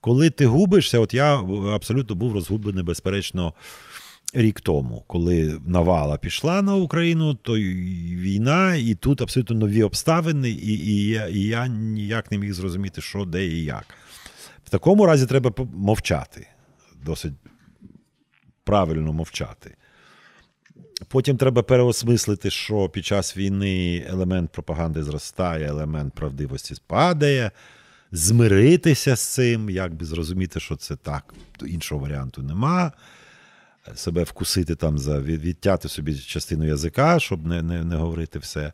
Коли 0.00 0.30
ти 0.30 0.46
губишся, 0.46 0.98
от 0.98 1.14
я 1.14 1.36
абсолютно 1.74 2.16
був 2.16 2.34
розгублений, 2.34 2.84
безперечно, 2.84 3.54
рік 4.34 4.60
тому, 4.60 5.04
коли 5.06 5.60
навала 5.66 6.16
пішла 6.16 6.62
на 6.62 6.74
Україну, 6.74 7.34
то 7.34 7.56
війна, 7.56 8.74
і 8.74 8.94
тут 8.94 9.22
абсолютно 9.22 9.56
нові 9.56 9.82
обставини, 9.82 10.50
і, 10.50 10.72
і, 10.72 11.08
я, 11.08 11.26
і 11.26 11.40
я 11.40 11.66
ніяк 11.66 12.32
не 12.32 12.38
міг 12.38 12.52
зрозуміти, 12.52 13.00
що, 13.00 13.24
де 13.24 13.46
і 13.46 13.64
як. 13.64 13.84
В 14.64 14.70
такому 14.70 15.06
разі 15.06 15.26
треба 15.26 15.52
мовчати. 15.74 16.46
Досить 17.04 17.32
правильно 18.64 19.12
мовчати. 19.12 19.76
Потім 21.08 21.36
треба 21.36 21.62
переосмислити, 21.62 22.50
що 22.50 22.88
під 22.88 23.06
час 23.06 23.36
війни 23.36 24.06
елемент 24.08 24.50
пропаганди 24.50 25.02
зростає, 25.02 25.66
елемент 25.66 26.14
правдивості 26.14 26.74
спадає, 26.74 27.50
змиритися 28.12 29.16
з 29.16 29.20
цим, 29.20 29.70
як 29.70 29.94
би 29.94 30.06
зрозуміти, 30.06 30.60
що 30.60 30.76
це 30.76 30.96
так, 30.96 31.34
іншого 31.66 32.00
варіанту 32.00 32.42
нема. 32.42 32.92
Себе 33.94 34.22
вкусити 34.22 34.74
там 34.74 34.98
за 34.98 35.20
відтяти 35.20 35.88
собі 35.88 36.18
частину 36.18 36.66
язика, 36.66 37.20
щоб 37.20 37.46
не 37.46 37.62
не, 37.62 37.84
не 37.84 37.96
говорити 37.96 38.38
все. 38.38 38.72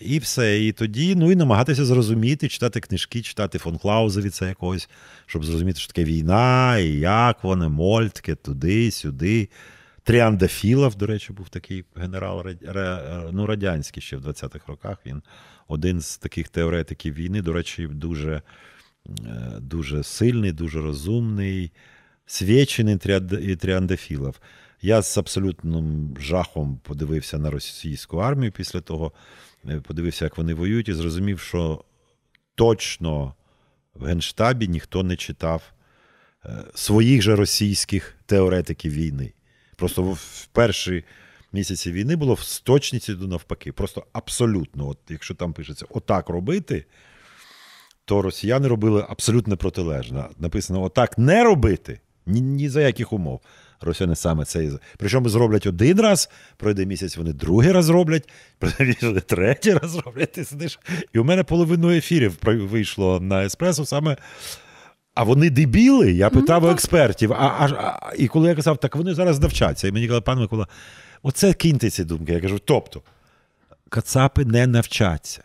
І 0.00 0.18
все. 0.18 0.64
І 0.64 0.72
тоді, 0.72 1.14
ну 1.14 1.32
і 1.32 1.36
намагатися 1.36 1.84
зрозуміти, 1.84 2.48
читати 2.48 2.80
книжки, 2.80 3.22
читати 3.22 3.58
фон 3.58 3.78
Клаузевіца 3.78 4.48
якогось, 4.48 4.88
щоб 5.26 5.44
зрозуміти, 5.44 5.78
що 5.78 5.92
таке 5.92 6.04
війна, 6.04 6.78
і 6.78 6.88
як 6.92 7.44
вони, 7.44 7.68
Мольтке, 7.68 8.34
туди, 8.34 8.90
сюди. 8.90 9.48
Тріандафілов, 10.08 10.96
до 10.96 11.06
речі, 11.06 11.32
був 11.32 11.48
такий 11.48 11.84
генерал 11.96 12.46
ну, 13.32 13.46
радянський 13.46 14.02
ще 14.02 14.16
в 14.16 14.26
20-х 14.26 14.60
роках. 14.66 14.98
Він 15.06 15.22
один 15.66 16.00
з 16.00 16.18
таких 16.18 16.48
теоретиків 16.48 17.14
війни, 17.14 17.42
до 17.42 17.52
речі, 17.52 17.86
дуже 17.86 18.42
е, 19.06 19.56
дуже 19.60 20.02
сильний, 20.02 20.52
дуже 20.52 20.80
розумний, 20.80 21.72
свідчений 22.26 22.96
Тріандафілов. 23.56 24.40
Я 24.82 25.02
з 25.02 25.18
абсолютним 25.18 26.16
жахом 26.20 26.80
подивився 26.82 27.38
на 27.38 27.50
російську 27.50 28.16
армію 28.16 28.52
після 28.52 28.80
того, 28.80 29.12
е, 29.68 29.80
подивився, 29.80 30.24
як 30.24 30.38
вони 30.38 30.54
воюють, 30.54 30.88
і 30.88 30.94
зрозумів, 30.94 31.40
що 31.40 31.84
точно 32.54 33.34
в 33.94 34.04
Генштабі 34.04 34.68
ніхто 34.68 35.02
не 35.02 35.16
читав 35.16 35.72
е, 36.44 36.64
своїх 36.74 37.22
же 37.22 37.36
російських 37.36 38.16
теоретиків 38.26 38.92
війни. 38.92 39.32
Просто 39.78 40.02
в 40.02 40.46
перші 40.52 41.04
місяці 41.52 41.92
війни 41.92 42.16
було 42.16 42.34
в 42.34 42.60
точніці 42.60 43.12
навпаки. 43.12 43.72
Просто 43.72 44.06
абсолютно, 44.12 44.88
от 44.88 44.98
якщо 45.08 45.34
там 45.34 45.52
пишеться 45.52 45.86
отак 45.90 46.28
робити, 46.28 46.84
то 48.04 48.22
росіяни 48.22 48.68
робили 48.68 49.06
абсолютно 49.08 49.56
протилежно. 49.56 50.30
Написано: 50.38 50.82
отак 50.82 51.18
не 51.18 51.44
робити 51.44 52.00
ні, 52.26 52.40
ні 52.40 52.68
за 52.68 52.82
яких 52.82 53.12
умов. 53.12 53.40
Росіяни 53.80 54.16
саме 54.16 54.44
це. 54.44 54.70
Причому 54.96 55.28
зроблять 55.28 55.66
один 55.66 56.00
раз, 56.00 56.30
пройде 56.56 56.86
місяць, 56.86 57.16
вони 57.16 57.32
другий 57.32 57.72
раз 57.72 57.88
роблять, 57.88 58.28
місяць, 58.80 59.24
третій 59.26 59.74
раз 59.74 59.96
роблять. 59.96 60.32
Ти 60.32 60.44
сидиш. 60.44 60.78
І 61.12 61.18
у 61.18 61.24
мене 61.24 61.44
половину 61.44 61.90
ефірів 61.90 62.38
вийшло 62.44 63.20
на 63.20 63.44
еспресо 63.44 63.86
саме. 63.86 64.16
А 65.18 65.22
вони 65.22 65.50
дебіли, 65.50 66.12
я 66.12 66.30
питав 66.30 66.64
у 66.64 66.68
експертів. 66.68 67.32
А, 67.32 67.36
а, 67.36 67.68
а, 67.68 68.12
І 68.18 68.28
коли 68.28 68.48
я 68.48 68.54
казав, 68.54 68.78
так 68.78 68.96
вони 68.96 69.14
зараз 69.14 69.40
навчаться. 69.40 69.88
І 69.88 69.92
мені 69.92 70.06
казали, 70.06 70.20
пан 70.20 70.38
Микола, 70.38 70.66
оце 71.22 71.52
кіньте 71.52 71.90
ці 71.90 72.04
думки. 72.04 72.32
Я 72.32 72.40
кажу, 72.40 72.58
тобто, 72.58 73.02
кацапи 73.88 74.44
не 74.44 74.66
навчаться. 74.66 75.42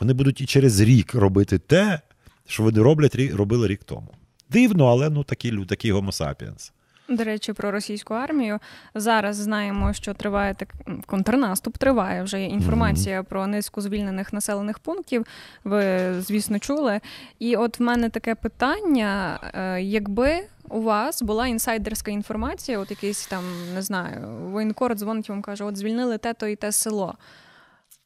Вони 0.00 0.12
будуть 0.12 0.40
і 0.40 0.46
через 0.46 0.80
рік 0.80 1.14
робити 1.14 1.58
те, 1.58 2.00
що 2.46 2.62
вони 2.62 2.82
роблять, 2.82 3.14
робили 3.14 3.68
рік 3.68 3.84
тому. 3.84 4.14
Дивно, 4.50 4.86
але 4.86 5.10
ну 5.10 5.24
такі 5.24 5.64
такі 5.68 5.92
гомо 5.92 6.12
сапіенс. 6.12 6.72
До 7.10 7.24
речі, 7.24 7.52
про 7.52 7.70
російську 7.70 8.14
армію 8.14 8.58
зараз 8.94 9.36
знаємо, 9.36 9.92
що 9.92 10.14
триває 10.14 10.54
так 10.54 10.68
контрнаступ. 11.06 11.78
Триває 11.78 12.22
вже 12.22 12.40
є 12.40 12.46
інформація 12.46 13.20
mm-hmm. 13.20 13.24
про 13.24 13.46
низку 13.46 13.80
звільнених 13.80 14.32
населених 14.32 14.78
пунктів. 14.78 15.26
Ви 15.64 16.14
звісно 16.20 16.58
чули. 16.58 17.00
І 17.38 17.56
от 17.56 17.78
в 17.78 17.82
мене 17.82 18.08
таке 18.08 18.34
питання: 18.34 19.40
е, 19.54 19.82
якби 19.82 20.40
у 20.68 20.82
вас 20.82 21.22
була 21.22 21.46
інсайдерська 21.46 22.10
інформація, 22.10 22.78
от 22.78 22.90
якийсь 22.90 23.26
там 23.26 23.44
не 23.74 23.82
знаю, 23.82 24.28
воєнкор 24.50 24.94
дзвонить 24.94 25.28
вам 25.28 25.42
каже: 25.42 25.64
от 25.64 25.76
звільнили 25.76 26.18
те 26.18 26.34
то 26.34 26.46
і 26.46 26.56
те 26.56 26.72
село. 26.72 27.14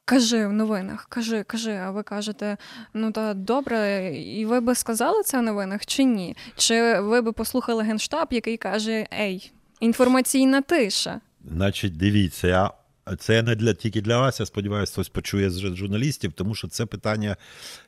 Кажи 0.05 0.47
в 0.47 0.53
новинах, 0.53 1.07
кажи, 1.09 1.43
кажи. 1.43 1.73
А 1.73 1.91
ви 1.91 2.03
кажете, 2.03 2.57
ну 2.95 3.13
та 3.13 3.35
добре, 3.35 4.11
і 4.17 4.47
ви 4.47 4.61
би 4.61 4.75
сказали 4.75 5.23
це 5.23 5.39
в 5.39 5.43
новинах 5.43 5.87
чи 5.87 6.05
ні? 6.05 6.37
Чи 6.57 7.01
ви 7.01 7.23
би 7.23 7.33
послухали 7.33 7.83
генштаб, 7.83 8.29
який 8.31 8.57
каже: 8.57 9.07
Ей, 9.21 9.53
інформаційна 9.81 10.61
тиша? 10.61 11.21
Значить, 11.51 11.97
дивіться, 11.97 12.49
я. 12.49 12.71
Це 13.19 13.43
не 13.43 13.55
для 13.55 13.75
тільки 13.75 14.01
для 14.01 14.19
вас. 14.19 14.41
Я 14.41 14.47
сподіваюся, 14.47 14.93
хтось 14.93 15.09
почує 15.09 15.51
з 15.51 15.59
журналістів, 15.59 16.33
тому 16.33 16.55
що 16.55 16.69
це 16.69 16.87
питання, 16.87 17.37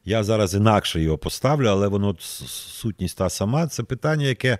я 0.04 0.25
зараз 0.25 0.54
інакше 0.54 1.00
його 1.00 1.18
поставлю, 1.18 1.66
але 1.66 1.88
воно 1.88 2.16
сутність 2.20 3.18
та 3.18 3.30
сама. 3.30 3.66
Це 3.66 3.82
питання, 3.82 4.26
яке 4.26 4.58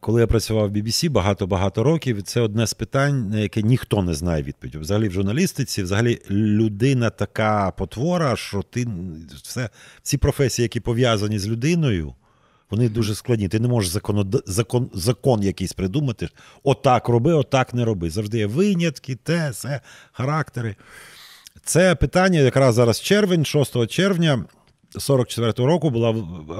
коли 0.00 0.20
я 0.20 0.26
працював 0.26 0.68
в 0.68 0.72
BBC 0.72 1.10
багато-багато 1.10 1.82
років, 1.82 2.22
це 2.22 2.40
одне 2.40 2.66
з 2.66 2.74
питань, 2.74 3.30
на 3.30 3.38
яке 3.38 3.62
ніхто 3.62 4.02
не 4.02 4.14
знає 4.14 4.42
відповідь. 4.42 4.74
Взагалі 4.74 5.08
в 5.08 5.12
журналістиці, 5.12 5.82
взагалі, 5.82 6.22
людина 6.30 7.10
така 7.10 7.70
потвора, 7.70 8.36
що 8.36 8.62
ти 8.62 8.86
все 9.42 9.70
ці 10.02 10.18
професії, 10.18 10.64
які 10.64 10.80
пов'язані 10.80 11.38
з 11.38 11.48
людиною, 11.48 12.14
вони 12.70 12.88
дуже 12.88 13.14
складні. 13.14 13.48
Ти 13.48 13.60
не 13.60 13.68
можеш 13.68 13.90
закон, 13.90 14.32
закон, 14.46 14.90
закон 14.94 15.42
якийсь 15.42 15.72
придумати. 15.72 16.28
Отак 16.62 17.08
роби, 17.08 17.32
отак 17.32 17.74
не 17.74 17.84
роби. 17.84 18.10
Завжди 18.10 18.38
є 18.38 18.46
винятки, 18.46 19.14
те, 19.14 19.50
все, 19.50 19.80
характери. 20.12 20.76
Це 21.64 21.94
питання 21.94 22.40
якраз 22.40 22.74
зараз 22.74 23.00
червень, 23.00 23.44
6 23.44 23.86
червня. 23.86 24.44
44-го 24.94 25.66
року 25.66 25.90
була 25.90 26.10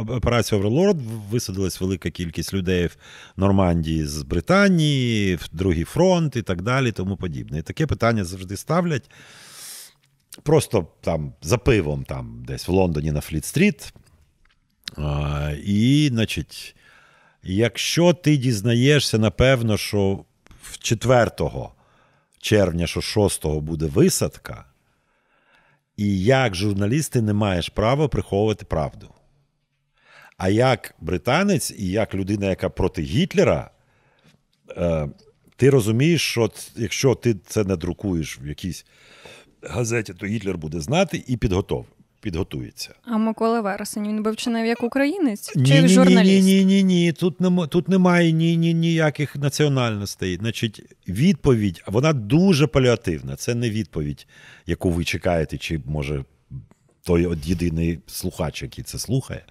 операція 0.08 0.60
Оверлорд, 0.60 0.96
висадилась 1.30 1.80
велика 1.80 2.10
кількість 2.10 2.54
людей 2.54 2.86
в 2.86 2.96
Нормандії 3.36 4.06
з 4.06 4.22
Британії, 4.22 5.36
в 5.36 5.48
другий 5.52 5.84
фронт 5.84 6.36
і 6.36 6.42
так 6.42 6.62
далі, 6.62 6.92
тому 6.92 7.16
подібне. 7.16 7.58
І 7.58 7.62
таке 7.62 7.86
питання 7.86 8.24
завжди 8.24 8.56
ставлять. 8.56 9.10
Просто 10.42 10.86
там 11.00 11.32
за 11.42 11.58
пивом, 11.58 12.04
там 12.04 12.44
десь 12.46 12.68
в 12.68 12.70
Лондоні 12.70 13.12
на 13.12 13.20
Фліт-стріт. 13.20 13.92
І, 15.64 16.08
значить, 16.12 16.76
якщо 17.42 18.12
ти 18.12 18.36
дізнаєшся, 18.36 19.18
напевно, 19.18 19.76
що 19.76 20.24
в 20.62 20.78
4 20.78 21.30
червня, 22.38 22.86
що 22.86 23.00
6 23.00 23.46
буде 23.46 23.86
висадка. 23.86 24.64
І 25.96 26.24
як 26.24 26.54
журналіст 26.54 27.12
ти 27.12 27.22
не 27.22 27.32
маєш 27.32 27.68
права 27.68 28.08
приховувати 28.08 28.64
правду. 28.64 29.08
А 30.36 30.48
як 30.48 30.94
британець 31.00 31.70
і 31.78 31.90
як 31.90 32.14
людина, 32.14 32.46
яка 32.46 32.68
проти 32.68 33.02
Гітлера, 33.02 33.70
е, 34.76 35.08
ти 35.56 35.70
розумієш, 35.70 36.22
що 36.22 36.50
якщо 36.76 37.14
ти 37.14 37.34
це 37.46 37.64
не 37.64 37.76
друкуєш 37.76 38.40
в 38.42 38.46
якійсь 38.46 38.86
газеті, 39.62 40.14
то 40.14 40.26
Гітлер 40.26 40.58
буде 40.58 40.80
знати 40.80 41.24
і 41.26 41.36
підготов 41.36 41.86
підготується. 42.26 42.94
А 43.04 43.18
Микола 43.18 43.60
Вересень 43.60 44.08
він 44.08 44.22
би 44.22 44.30
вчинив 44.30 44.66
як 44.66 44.82
українець 44.82 45.56
ні, 45.56 45.66
чи 45.66 45.74
як 45.74 45.88
журналіст? 45.88 46.46
Ні, 46.46 46.64
ні, 46.64 46.82
ні, 46.82 46.84
ні. 46.84 47.12
Тут 47.12 47.36
тут 47.70 47.88
немає 47.88 48.32
ні, 48.32 48.56
ні, 48.56 48.74
ніяких 48.74 49.36
національностей. 49.36 50.36
Значить, 50.36 50.82
відповідь 51.08 51.82
вона 51.86 52.12
дуже 52.12 52.66
паліативна. 52.66 53.36
Це 53.36 53.54
не 53.54 53.70
відповідь, 53.70 54.26
яку 54.66 54.90
ви 54.90 55.04
чекаєте, 55.04 55.58
чи 55.58 55.80
може 55.86 56.24
той 57.02 57.26
от 57.26 57.46
єдиний 57.46 57.98
слухач, 58.06 58.62
який 58.62 58.84
це 58.84 58.98
слухає. 58.98 59.44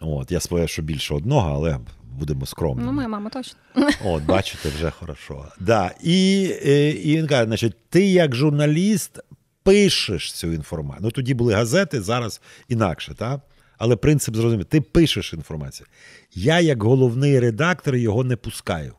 От, 0.00 0.32
Я 0.32 0.40
сподіваюся, 0.40 0.72
що 0.72 0.82
більше 0.82 1.14
одного, 1.14 1.50
але 1.54 1.78
будемо 2.18 2.46
скромними. 2.46 2.86
Ну, 2.86 2.92
моя 2.92 3.08
мама 3.08 3.30
точно. 3.30 3.58
От, 4.04 4.22
бачите, 4.24 4.68
вже 4.68 4.90
хорошо. 4.90 5.44
Да. 5.60 5.90
І, 6.02 6.50
е, 6.66 6.90
і 6.90 7.16
він 7.16 7.26
каже, 7.26 7.44
значить, 7.44 7.74
ти 7.88 8.06
як 8.06 8.34
журналіст 8.34 9.20
пишеш 9.68 10.32
цю 10.32 10.52
інформацію. 10.52 11.00
Ну 11.02 11.10
тоді 11.10 11.34
були 11.34 11.54
газети, 11.54 12.02
зараз 12.02 12.40
інакше, 12.68 13.14
так? 13.14 13.40
але 13.78 13.96
принцип 13.96 14.36
зрозумів, 14.36 14.64
ти 14.64 14.80
пишеш 14.80 15.32
інформацію. 15.32 15.86
Я, 16.34 16.60
як 16.60 16.82
головний 16.82 17.40
редактор, 17.40 17.96
його 17.96 18.24
не 18.24 18.36
пускаю. 18.36 18.94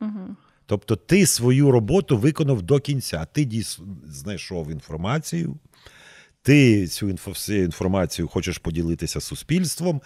Угу. 0.00 0.36
Тобто, 0.66 0.96
ти 0.96 1.26
свою 1.26 1.70
роботу 1.70 2.18
виконав 2.18 2.62
до 2.62 2.80
кінця. 2.80 3.26
Ти 3.32 3.62
знайшов 4.06 4.70
інформацію, 4.70 5.56
ти 6.42 6.86
цю 6.86 7.16
інформацію 7.48 8.28
хочеш 8.28 8.58
поділитися 8.58 9.20
з 9.20 9.24
суспільством, 9.24 10.00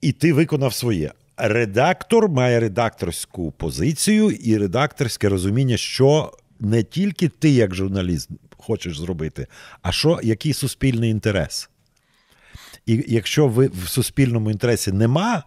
і 0.00 0.12
ти 0.12 0.32
виконав 0.32 0.74
своє. 0.74 1.12
Редактор 1.36 2.28
має 2.28 2.60
редакторську 2.60 3.50
позицію 3.50 4.30
і 4.30 4.58
редакторське 4.58 5.28
розуміння, 5.28 5.76
що 5.76 6.32
не 6.60 6.82
тільки 6.82 7.28
ти, 7.28 7.50
як 7.50 7.74
журналіст, 7.74 8.30
хочеш 8.68 8.98
зробити, 8.98 9.46
а 9.82 9.92
що, 9.92 10.20
який 10.22 10.52
суспільний 10.52 11.10
інтерес. 11.10 11.70
І 12.86 13.04
якщо 13.08 13.48
ви 13.48 13.66
в 13.66 13.88
суспільному 13.88 14.50
інтересі 14.50 14.92
нема 14.92 15.42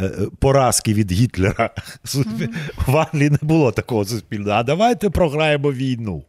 е, 0.00 0.10
поразки 0.38 0.94
від 0.94 1.12
Гітлера. 1.12 1.70
В 2.86 2.96
Англії 2.96 3.30
не 3.30 3.38
було 3.42 3.72
такого 3.72 4.04
суспільного. 4.04 4.58
А 4.58 4.62
давайте 4.62 5.10
програємо 5.10 5.72
війну. 5.72 6.24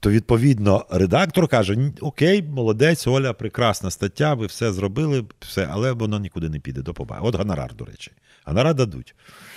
То, 0.00 0.10
відповідно, 0.10 0.86
редактор 0.90 1.48
каже: 1.48 1.92
Окей, 2.00 2.42
молодець, 2.42 3.06
Оля, 3.06 3.32
прекрасна 3.32 3.90
стаття, 3.90 4.34
ви 4.34 4.46
все 4.46 4.72
зробили, 4.72 5.24
все, 5.40 5.68
але 5.70 5.92
воно 5.92 6.18
нікуди 6.18 6.48
не 6.48 6.58
піде 6.58 6.82
до 6.82 6.94
побачення. 6.94 7.28
От 7.28 7.34
гонорар, 7.34 7.74
до 7.74 7.84
речі. 7.84 8.12
Гонорар 8.44 8.74
дадуть. 8.74 9.14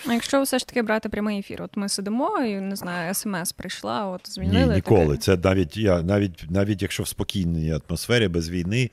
А 0.08 0.14
якщо 0.14 0.42
все 0.42 0.60
ж 0.60 0.68
таки 0.68 0.82
брати 0.82 1.10
прямий 1.10 1.40
ефір, 1.40 1.62
от 1.62 1.78
ми 1.78 1.90
сидимо 1.90 2.40
і 2.40 2.56
не 2.56 2.76
знаю, 2.76 3.14
смс 3.14 3.52
прийшла, 3.52 4.06
от 4.06 4.22
звільнили. 4.34 4.70
Ні, 4.70 4.76
ніколи. 4.76 5.08
Таке. 5.08 5.18
Це 5.18 5.38
навіть 5.38 5.78
я, 5.78 6.02
навіть 6.02 6.52
навіть 6.52 6.82
якщо 6.82 7.04
в 7.04 7.08
спокійній 7.08 7.80
атмосфері 7.88 8.28
без 8.28 8.50
війни 8.50 8.90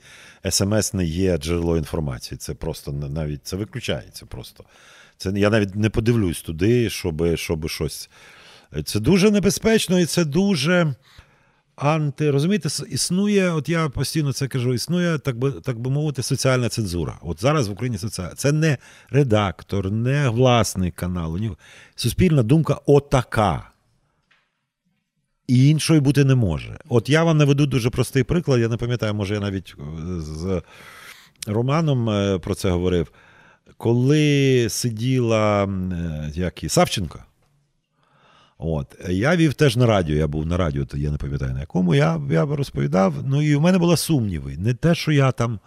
смс 0.49 0.93
не 0.93 1.05
є 1.05 1.37
джерело 1.37 1.77
інформації. 1.77 2.37
Це 2.37 2.53
просто 2.53 2.91
навіть 2.91 3.47
це 3.47 3.55
виключається. 3.55 4.25
Просто 4.25 4.63
це 5.17 5.31
я 5.35 5.49
навіть 5.49 5.75
не 5.75 5.89
подивлюсь 5.89 6.41
туди, 6.41 6.89
щоб, 6.89 7.37
щоб 7.37 7.69
щось. 7.69 8.09
Це 8.85 8.99
дуже 8.99 9.31
небезпечно 9.31 9.99
і 9.99 10.05
це 10.05 10.25
дуже 10.25 10.93
анти. 11.79 12.31
Розумієте, 12.31 12.69
існує, 12.89 13.51
от 13.51 13.69
я 13.69 13.89
постійно 13.89 14.33
це 14.33 14.47
кажу, 14.47 14.73
існує, 14.73 15.17
так 15.19 15.37
би 15.37 15.51
так 15.51 15.79
би 15.79 15.91
мовити, 15.91 16.23
соціальна 16.23 16.69
цензура. 16.69 17.17
От 17.21 17.41
зараз 17.41 17.67
в 17.67 17.71
Україні 17.71 17.97
соціальна. 17.97 18.35
Це 18.35 18.51
не 18.51 18.77
редактор, 19.09 19.91
не 19.91 20.29
власник 20.29 20.95
каналу. 20.95 21.37
Ні. 21.37 21.51
Суспільна 21.95 22.43
думка 22.43 22.79
отака. 22.85 23.69
І 25.47 25.69
іншої 25.69 25.99
бути 25.99 26.25
не 26.25 26.35
може. 26.35 26.79
От 26.89 27.09
я 27.09 27.23
вам 27.23 27.37
наведу 27.37 27.65
дуже 27.65 27.89
простий 27.89 28.23
приклад. 28.23 28.59
Я 28.59 28.67
не 28.67 28.77
пам'ятаю, 28.77 29.13
може, 29.13 29.33
я 29.33 29.39
навіть 29.39 29.75
е, 29.79 30.21
з 30.21 30.61
Романом 31.47 32.09
е, 32.09 32.39
про 32.39 32.55
це 32.55 32.69
говорив. 32.69 33.11
Коли 33.77 34.67
сиділа 34.69 35.63
е, 35.63 36.31
як 36.33 36.63
і 36.63 36.69
Савченко, 36.69 37.19
От. 38.59 38.87
Я 39.09 39.35
вів 39.35 39.53
теж 39.53 39.77
на 39.77 39.85
радіо, 39.85 40.15
я 40.15 40.27
був 40.27 40.45
на 40.45 40.57
радіо, 40.57 40.85
то 40.85 40.97
я 40.97 41.11
не 41.11 41.17
пам'ятаю 41.17 41.53
на 41.53 41.59
якому. 41.59 41.95
Я 41.95 42.21
я 42.31 42.45
розповідав. 42.45 43.13
Ну 43.25 43.41
і 43.41 43.55
в 43.55 43.61
мене 43.61 43.77
були 43.77 43.97
сумніви. 43.97 44.57
Не 44.57 44.73
те, 44.73 44.95
що 44.95 45.11
я 45.11 45.31
там. 45.31 45.59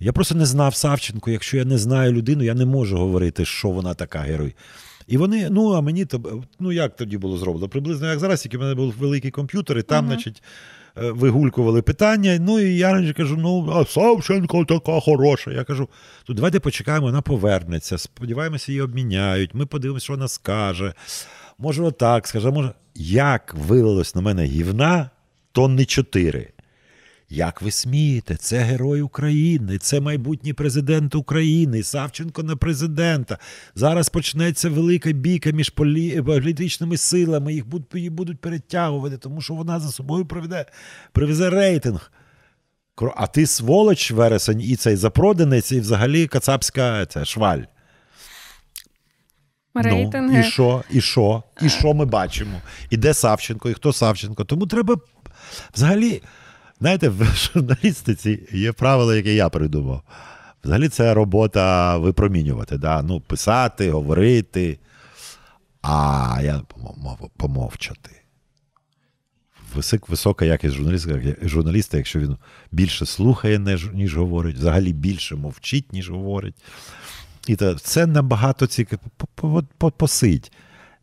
Я 0.00 0.12
просто 0.12 0.34
не 0.34 0.46
знав 0.46 0.74
Савченко. 0.74 1.30
Якщо 1.30 1.56
я 1.56 1.64
не 1.64 1.78
знаю 1.78 2.12
людину, 2.12 2.44
я 2.44 2.54
не 2.54 2.66
можу 2.66 2.98
говорити, 2.98 3.44
що 3.44 3.68
вона 3.68 3.94
така 3.94 4.18
герой. 4.18 4.54
І 5.06 5.16
вони, 5.16 5.50
ну 5.50 5.72
а 5.72 5.80
мені 5.80 6.04
то 6.04 6.42
ну 6.60 6.72
як 6.72 6.96
тоді 6.96 7.18
було 7.18 7.36
зроблено? 7.36 7.68
Приблизно 7.68 8.10
як 8.10 8.18
зараз, 8.18 8.42
тільки 8.42 8.58
в 8.58 8.60
мене 8.60 8.74
був 8.74 8.94
великий 8.98 9.30
комп'ютер, 9.30 9.78
і 9.78 9.82
там, 9.82 10.04
uh-huh. 10.04 10.08
значить, 10.08 10.42
е, 10.96 11.10
вигулькували 11.10 11.82
питання. 11.82 12.38
Ну 12.40 12.60
і 12.60 12.76
я 12.76 12.92
раніше 12.92 13.14
кажу: 13.14 13.36
ну, 13.36 13.70
а 13.70 13.84
Савченко 13.84 14.64
така 14.64 15.00
хороша. 15.00 15.50
Я 15.50 15.64
кажу, 15.64 15.88
то 16.24 16.34
давайте 16.34 16.60
почекаємо, 16.60 17.06
вона 17.06 17.22
повернеться. 17.22 17.98
Сподіваємося, 17.98 18.72
її 18.72 18.82
обміняють. 18.82 19.54
Ми 19.54 19.66
подивимося, 19.66 20.04
що 20.04 20.12
вона 20.12 20.28
скаже 20.28 20.94
може, 21.58 21.82
отак 21.82 22.26
скаже, 22.28 22.50
може, 22.50 22.72
як 22.94 23.54
вилилось 23.54 24.14
на 24.14 24.20
мене 24.20 24.44
гівна, 24.44 25.10
тонни 25.52 25.84
чотири. 25.84 26.48
Як 27.30 27.62
ви 27.62 27.70
смієте, 27.70 28.36
це 28.36 28.58
герой 28.58 29.00
України, 29.02 29.78
це 29.78 30.00
майбутній 30.00 30.52
президент 30.52 31.14
України, 31.14 31.82
Савченко 31.82 32.42
на 32.42 32.56
президента. 32.56 33.38
Зараз 33.74 34.08
почнеться 34.08 34.70
велика 34.70 35.12
бійка 35.12 35.50
між 35.50 35.70
полі... 35.70 36.22
політичними 36.22 36.96
силами, 36.96 37.54
їх 37.54 37.66
будуть, 38.10 38.38
перетягувати, 38.38 39.16
тому 39.16 39.40
що 39.40 39.54
вона 39.54 39.80
за 39.80 39.88
собою 39.88 40.26
приведе, 40.26 40.66
привезе 41.12 41.50
рейтинг. 41.50 42.12
А 43.16 43.26
ти 43.26 43.46
сволоч 43.46 44.10
вересень 44.10 44.60
і 44.60 44.76
цей 44.76 44.96
запроданець, 44.96 45.72
і 45.72 45.80
взагалі 45.80 46.26
кацапська 46.26 47.06
це, 47.06 47.24
шваль. 47.24 47.62
Рейтинги. 49.82 50.38
Ну, 50.38 50.40
І 50.40 50.50
що, 50.50 50.82
і 50.90 51.00
що, 51.00 51.42
і 51.62 51.68
що 51.68 51.94
ми 51.94 52.04
бачимо? 52.04 52.60
І 52.90 52.96
де 52.96 53.14
Савченко, 53.14 53.70
і 53.70 53.74
хто 53.74 53.92
Савченко. 53.92 54.44
Тому 54.44 54.66
треба 54.66 54.96
взагалі, 55.74 56.22
знаєте, 56.80 57.08
в 57.08 57.24
журналістиці 57.24 58.42
є 58.52 58.72
правило, 58.72 59.14
яке 59.14 59.34
я 59.34 59.48
придумав. 59.48 60.02
Взагалі, 60.64 60.88
це 60.88 61.14
робота 61.14 61.96
випромінювати, 61.98 62.78
да? 62.78 63.02
ну, 63.02 63.20
писати, 63.20 63.90
говорити, 63.90 64.78
а 65.82 66.40
я 66.42 66.62
помовчати. 67.36 68.10
Висока 70.08 70.44
якість 70.44 70.74
журналіста, 70.74 71.20
журналіста, 71.42 71.96
якщо 71.96 72.18
він 72.18 72.36
більше 72.72 73.06
слухає, 73.06 73.78
ніж 73.92 74.16
говорить, 74.16 74.56
взагалі 74.56 74.92
більше 74.92 75.36
мовчить, 75.36 75.92
ніж 75.92 76.10
говорить. 76.10 76.54
І 77.48 77.56
це 77.80 78.06
набагато 78.06 78.66
цікаво 78.66 79.62
посить. 79.96 80.52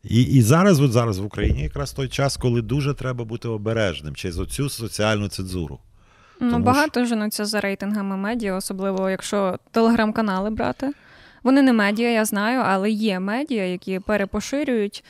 І 0.04 0.22
і 0.22 0.42
зараз 0.42 0.80
от 0.80 0.92
зараз 0.92 1.18
в 1.18 1.24
Україні 1.24 1.62
якраз 1.62 1.92
той 1.92 2.08
час, 2.08 2.36
коли 2.36 2.62
дуже 2.62 2.94
треба 2.94 3.24
бути 3.24 3.48
обережним 3.48 4.14
через 4.14 4.38
оцю 4.38 4.68
соціальну 4.68 5.28
цензуру. 5.28 5.78
Ну, 6.40 6.50
Тому 6.50 6.64
Багато 6.64 7.00
що... 7.00 7.06
женуться 7.06 7.44
за 7.44 7.60
рейтингами 7.60 8.16
медіа, 8.16 8.54
особливо 8.54 9.10
якщо 9.10 9.58
телеграм-канали 9.70 10.50
брати. 10.50 10.92
Вони 11.42 11.62
не 11.62 11.72
медіа, 11.72 12.10
я 12.10 12.24
знаю, 12.24 12.62
але 12.66 12.90
є 12.90 13.20
медіа, 13.20 13.64
які 13.64 13.98
перепоширюють 13.98 15.04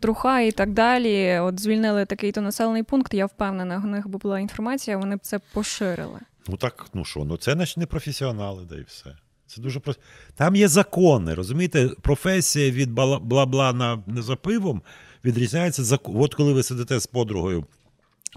труха 0.00 0.40
і 0.40 0.52
так 0.52 0.72
далі. 0.72 1.38
От 1.38 1.60
звільнили 1.60 2.04
такий-то 2.04 2.40
населений 2.40 2.82
пункт. 2.82 3.14
Я 3.14 3.26
впевнена, 3.26 3.82
у 3.84 3.88
них 3.88 4.08
би 4.08 4.18
була 4.18 4.40
інформація, 4.40 4.96
вони 4.96 5.16
б 5.16 5.20
це 5.22 5.40
поширили. 5.52 6.20
Ну 6.48 6.56
так, 6.56 6.86
ну 6.94 7.04
що, 7.04 7.24
ну 7.24 7.36
це 7.36 7.66
не 7.76 7.86
професіонали, 7.86 8.66
да 8.70 8.76
і 8.76 8.82
все. 8.82 9.16
Це 9.54 9.60
дуже 9.60 9.80
просто. 9.80 10.02
Там 10.34 10.56
є 10.56 10.68
закони, 10.68 11.34
розумієте, 11.34 11.88
професія 11.88 12.70
від 12.70 12.90
бла-бла 12.92 13.72
на 13.72 14.22
за 14.22 14.36
пивом 14.36 14.82
відрізняється 15.24 15.84
закон. 15.84 16.16
От 16.16 16.34
коли 16.34 16.52
ви 16.52 16.62
сидите 16.62 16.98
з 16.98 17.06
подругою 17.06 17.64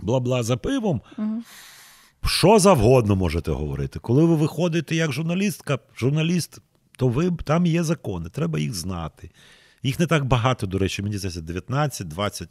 бла-бла 0.02 0.44
за 0.44 0.58
пивом, 0.58 1.02
угу. 1.18 1.44
що 2.26 2.60
завгодно 2.60 3.16
можете 3.16 3.52
говорити. 3.52 4.00
Коли 4.00 4.26
ви 4.26 4.36
виходите 4.36 4.96
як 4.96 5.12
журналістка, 5.12 5.80
журналіст, 5.98 6.60
то 6.98 7.08
ви 7.08 7.32
там 7.44 7.66
є 7.66 7.84
закони, 7.84 8.30
треба 8.30 8.60
їх 8.60 8.74
знати. 8.74 9.30
Їх 9.84 10.00
не 10.00 10.08
так 10.08 10.26
багато, 10.26 10.68
до 10.68 10.78
речі, 10.78 11.02
мені 11.02 11.18
здається, 11.18 11.42
19-20 11.42 12.48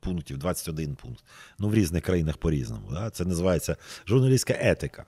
пунктів, 0.00 0.38
21 0.38 0.94
пункт. 0.94 1.24
Ну, 1.58 1.68
в 1.68 1.74
різних 1.74 2.02
країнах 2.02 2.36
по-різному. 2.36 2.88
Да? 2.92 3.10
Це 3.10 3.24
називається 3.24 3.76
журналістська 4.06 4.56
етика. 4.60 5.04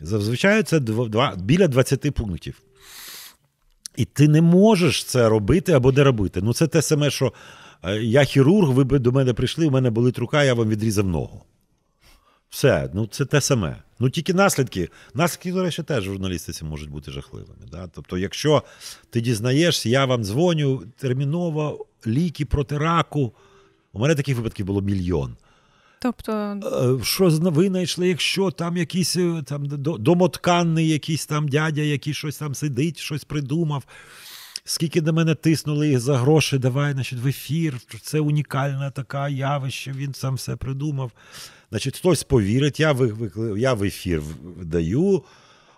Зазвичай 0.00 0.62
це 0.62 0.80
два, 0.80 1.34
біля 1.36 1.68
20 1.68 2.14
пунктів. 2.14 2.62
І 3.96 4.04
ти 4.04 4.28
не 4.28 4.42
можеш 4.42 5.04
це 5.04 5.28
робити 5.28 5.72
або 5.72 5.92
не 5.92 6.04
робити. 6.04 6.40
Ну, 6.42 6.52
це 6.52 6.66
те 6.66 6.82
саме, 6.82 7.10
що 7.10 7.32
е, 7.82 7.96
я 7.96 8.24
хірург, 8.24 8.70
ви 8.70 8.84
б 8.84 8.98
до 8.98 9.12
мене 9.12 9.34
прийшли, 9.34 9.66
у 9.66 9.70
мене 9.70 9.90
болить 9.90 10.18
рука, 10.18 10.44
я 10.44 10.54
вам 10.54 10.68
відрізав 10.68 11.06
ногу. 11.06 11.42
Все, 12.50 12.90
ну 12.94 13.06
це 13.06 13.24
те 13.24 13.40
саме. 13.40 13.82
Ну 13.98 14.10
тільки 14.10 14.34
наслідки. 14.34 14.88
Наслідки, 15.14 15.52
до 15.52 15.62
речі, 15.62 15.82
теж 15.82 16.04
журналістиці 16.04 16.64
можуть 16.64 16.90
бути 16.90 17.10
жахливими. 17.10 17.66
Да? 17.70 17.88
Тобто, 17.94 18.18
якщо 18.18 18.62
ти 19.10 19.20
дізнаєшся, 19.20 19.88
я 19.88 20.04
вам 20.04 20.24
дзвоню 20.24 20.82
терміново 20.96 21.86
ліки 22.06 22.44
проти 22.44 22.78
раку. 22.78 23.32
У 23.92 23.98
мене 23.98 24.14
таких 24.14 24.36
випадків 24.36 24.66
було 24.66 24.80
мільйон. 24.80 25.36
Тобто, 26.00 26.32
е, 26.32 27.04
що 27.04 27.28
ви 27.28 27.68
знайшли, 27.68 28.08
якщо 28.08 28.50
там 28.50 28.76
якийсь 28.76 29.16
е, 29.16 29.42
там 29.46 29.66
домотканний 29.98 30.88
якийсь 30.88 31.26
там 31.26 31.48
дядя, 31.48 31.82
який 31.82 32.14
щось 32.14 32.38
там 32.38 32.54
сидить, 32.54 32.98
щось 32.98 33.24
придумав. 33.24 33.84
Скільки 34.64 35.00
до 35.00 35.12
мене 35.12 35.34
тиснули 35.34 35.88
їх 35.88 36.00
за 36.00 36.18
гроші, 36.18 36.58
давай 36.58 36.92
значить, 36.92 37.18
в 37.18 37.26
ефір. 37.26 37.80
Це 38.02 38.20
унікальна 38.20 38.90
така 38.90 39.28
явище, 39.28 39.92
він 39.92 40.14
сам 40.14 40.34
все 40.34 40.56
придумав. 40.56 41.12
Значить, 41.70 41.96
хтось 41.96 42.22
повірить, 42.22 42.80
я 42.80 42.92
в, 42.92 43.58
я 43.58 43.74
в 43.74 43.84
ефір 43.84 44.22
даю, 44.62 45.22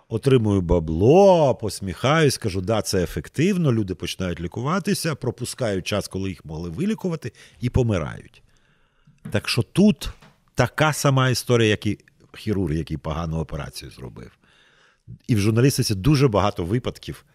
отримую 0.09 0.61
бабло, 0.61 1.55
посміхаюсь, 1.55 2.37
кажу, 2.37 2.61
да, 2.61 2.81
це 2.81 3.03
ефективно. 3.03 3.73
Люди 3.73 3.95
починають 3.95 4.41
лікуватися, 4.41 5.15
пропускають 5.15 5.87
час, 5.87 6.07
коли 6.07 6.29
їх 6.29 6.45
могли 6.45 6.69
вилікувати, 6.69 7.31
і 7.61 7.69
помирають. 7.69 8.43
Так 9.29 9.49
що 9.49 9.61
тут 9.61 10.09
така 10.55 10.93
сама 10.93 11.29
історія, 11.29 11.69
як 11.69 11.85
і 11.85 11.97
хірург, 12.33 12.73
який 12.73 12.97
погану 12.97 13.37
операцію 13.37 13.91
зробив. 13.91 14.31
І 15.27 15.35
в 15.35 15.39
журналістиці 15.39 15.95
дуже 15.95 16.27
багато 16.27 16.65
випадків, 16.65 17.25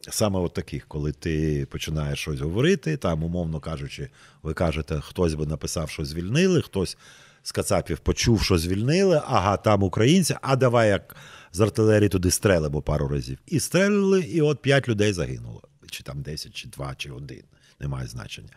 саме 0.00 0.38
от 0.38 0.54
таких, 0.54 0.86
коли 0.88 1.12
ти 1.12 1.66
починаєш 1.70 2.18
щось 2.18 2.40
говорити, 2.40 2.96
там, 2.96 3.24
умовно 3.24 3.60
кажучи, 3.60 4.10
ви 4.42 4.54
кажете, 4.54 5.00
хтось 5.00 5.34
би 5.34 5.46
написав, 5.46 5.90
що 5.90 6.04
звільнили, 6.04 6.62
хтось 6.62 6.96
з 7.42 7.52
Кацапів 7.52 7.98
почув, 7.98 8.42
що 8.42 8.58
звільнили, 8.58 9.22
ага, 9.26 9.56
там 9.56 9.82
українці, 9.82 10.36
а 10.42 10.56
давай 10.56 10.88
як 10.88 11.16
з 11.52 11.60
артилерії 11.60 12.08
туди 12.08 12.30
стрелимо 12.30 12.82
пару 12.82 13.08
разів. 13.08 13.38
І 13.46 13.60
стрелили, 13.60 14.20
і 14.20 14.40
от 14.40 14.62
п'ять 14.62 14.88
людей 14.88 15.12
загинуло. 15.12 15.62
Чи 15.90 16.02
там 16.02 16.22
10, 16.22 16.54
чи 16.54 16.68
2, 16.68 16.94
чи 16.94 17.10
один 17.10 17.42
не 17.80 17.88
має 17.88 18.06
значення. 18.06 18.48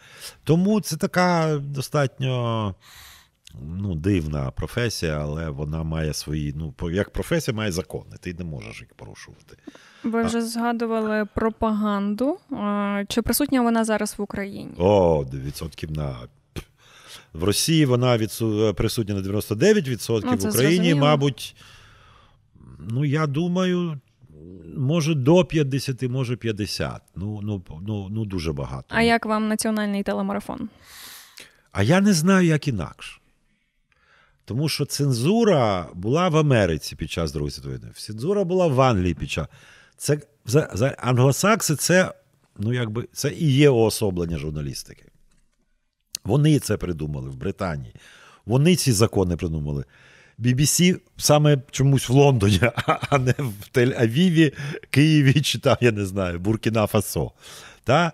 Тому 0.43 0.81
це 0.81 0.97
така 0.97 1.57
достатньо 1.57 2.75
ну, 3.61 3.95
дивна 3.95 4.51
професія, 4.51 5.19
але 5.19 5.49
вона 5.49 5.83
має 5.83 6.13
свої. 6.13 6.53
Ну, 6.57 6.91
як 6.91 7.09
професія 7.09 7.57
має 7.57 7.71
закони, 7.71 8.15
ти 8.19 8.33
не 8.33 8.43
можеш 8.43 8.81
їх 8.81 8.93
порушувати. 8.93 9.57
Ви 10.03 10.23
вже 10.23 10.37
а... 10.37 10.41
згадували 10.41 11.27
пропаганду. 11.35 12.37
Чи 13.07 13.21
присутня 13.21 13.61
вона 13.61 13.83
зараз 13.83 14.15
в 14.17 14.21
Україні? 14.21 14.71
О, 14.77 15.23
відсотків 15.33 15.91
на. 15.91 16.15
В 17.33 17.43
Росії 17.43 17.85
вона 17.85 18.17
відсу... 18.17 18.73
присутня 18.77 19.15
на 19.15 19.21
99%, 19.21 20.21
ну, 20.25 20.31
в 20.31 20.33
Україні, 20.33 20.51
зрозуміло. 20.51 20.99
мабуть, 20.99 21.55
ну, 22.79 23.05
я 23.05 23.27
думаю, 23.27 23.99
може 24.77 25.15
до 25.15 25.45
50, 25.45 26.03
може 26.03 26.35
50. 26.35 27.01
Ну, 27.15 27.39
ну, 27.43 27.63
ну, 27.87 28.07
ну 28.11 28.25
дуже 28.25 28.53
багато. 28.53 28.85
А 28.89 29.01
як 29.01 29.25
вам 29.25 29.47
національний 29.47 30.03
телемарафон? 30.03 30.69
А 31.71 31.83
я 31.83 32.01
не 32.01 32.13
знаю, 32.13 32.47
як 32.47 32.67
інакше. 32.67 33.19
Тому 34.45 34.69
що 34.69 34.85
цензура 34.85 35.87
була 35.93 36.29
в 36.29 36.37
Америці 36.37 36.95
під 36.95 37.11
час 37.11 37.31
Другої 37.31 37.51
світової 37.51 37.79
війни. 37.79 37.91
Цензура 37.95 38.43
була 38.43 38.67
в 38.67 38.81
Англії 38.81 39.13
під 39.13 39.31
час. 39.31 39.47
Це 39.97 40.19
за, 40.45 40.69
за 40.73 40.87
англосакси 40.87 41.75
це, 41.75 42.13
ну, 42.57 42.73
якби, 42.73 43.07
це 43.13 43.29
і 43.29 43.51
є 43.51 43.69
уособлення 43.69 44.37
журналістики. 44.37 45.05
Вони 46.23 46.59
це 46.59 46.77
придумали 46.77 47.29
в 47.29 47.35
Британії. 47.35 47.95
Вони 48.45 48.75
ці 48.75 48.91
закони 48.91 49.35
придумали. 49.35 49.83
BBC 50.43 50.99
саме 51.17 51.57
чомусь 51.71 52.09
в 52.09 52.13
Лондоні, 52.13 52.59
а 52.85 53.17
не 53.17 53.31
в 53.31 53.53
Тель-Авіві, 53.73 54.53
Києві 54.89 55.41
чи 55.41 55.59
там, 55.59 55.77
я 55.81 55.91
не 55.91 56.05
знаю, 56.05 56.39
Буркіна 56.39 56.87
Фасо. 56.87 57.31
Та? 57.83 58.11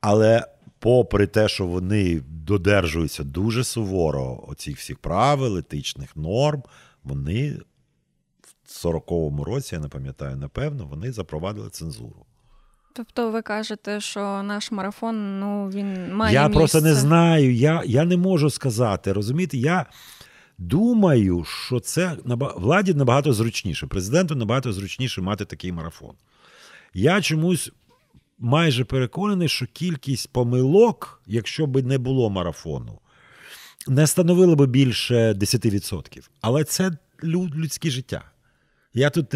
Але 0.00 0.44
попри 0.78 1.26
те, 1.26 1.48
що 1.48 1.66
вони 1.66 2.22
додержуються 2.28 3.24
дуже 3.24 3.64
суворо 3.64 4.44
оцих 4.48 4.76
всіх 4.76 4.98
правил, 4.98 5.58
етичних 5.58 6.16
норм, 6.16 6.62
вони 7.04 7.58
в 8.64 8.86
40-му 8.86 9.44
році, 9.44 9.74
я 9.74 9.80
не 9.80 9.88
пам'ятаю, 9.88 10.36
напевно, 10.36 10.86
вони 10.86 11.12
запровадили 11.12 11.70
цензуру. 11.70 12.26
Тобто 12.96 13.30
ви 13.30 13.42
кажете, 13.42 14.00
що 14.00 14.42
наш 14.42 14.72
марафон 14.72 15.40
ну, 15.40 15.68
він 15.68 16.14
має. 16.14 16.34
Я 16.34 16.48
місце. 16.48 16.58
просто 16.58 16.80
не 16.80 16.94
знаю, 16.94 17.54
я 17.54 17.82
я 17.86 18.04
не 18.04 18.16
можу 18.16 18.50
сказати. 18.50 19.12
Розумієте, 19.12 19.56
я 19.56 19.86
думаю, 20.58 21.44
що 21.44 21.80
це 21.80 22.16
владі 22.56 22.94
набагато 22.94 23.32
зручніше. 23.32 23.86
Президенту 23.86 24.34
набагато 24.34 24.72
зручніше 24.72 25.20
мати 25.20 25.44
такий 25.44 25.72
марафон. 25.72 26.14
Я 26.94 27.20
чомусь 27.20 27.72
майже 28.38 28.84
переконаний, 28.84 29.48
що 29.48 29.66
кількість 29.66 30.32
помилок, 30.32 31.22
якщо 31.26 31.66
б 31.66 31.82
не 31.86 31.98
було 31.98 32.30
марафону, 32.30 32.98
не 33.88 34.06
становила 34.06 34.54
би 34.54 34.66
більше 34.66 35.32
10%. 35.32 36.28
Але 36.40 36.64
це 36.64 36.90
людське 37.24 37.90
життя. 37.90 38.30
Я 38.94 39.10
тут 39.10 39.34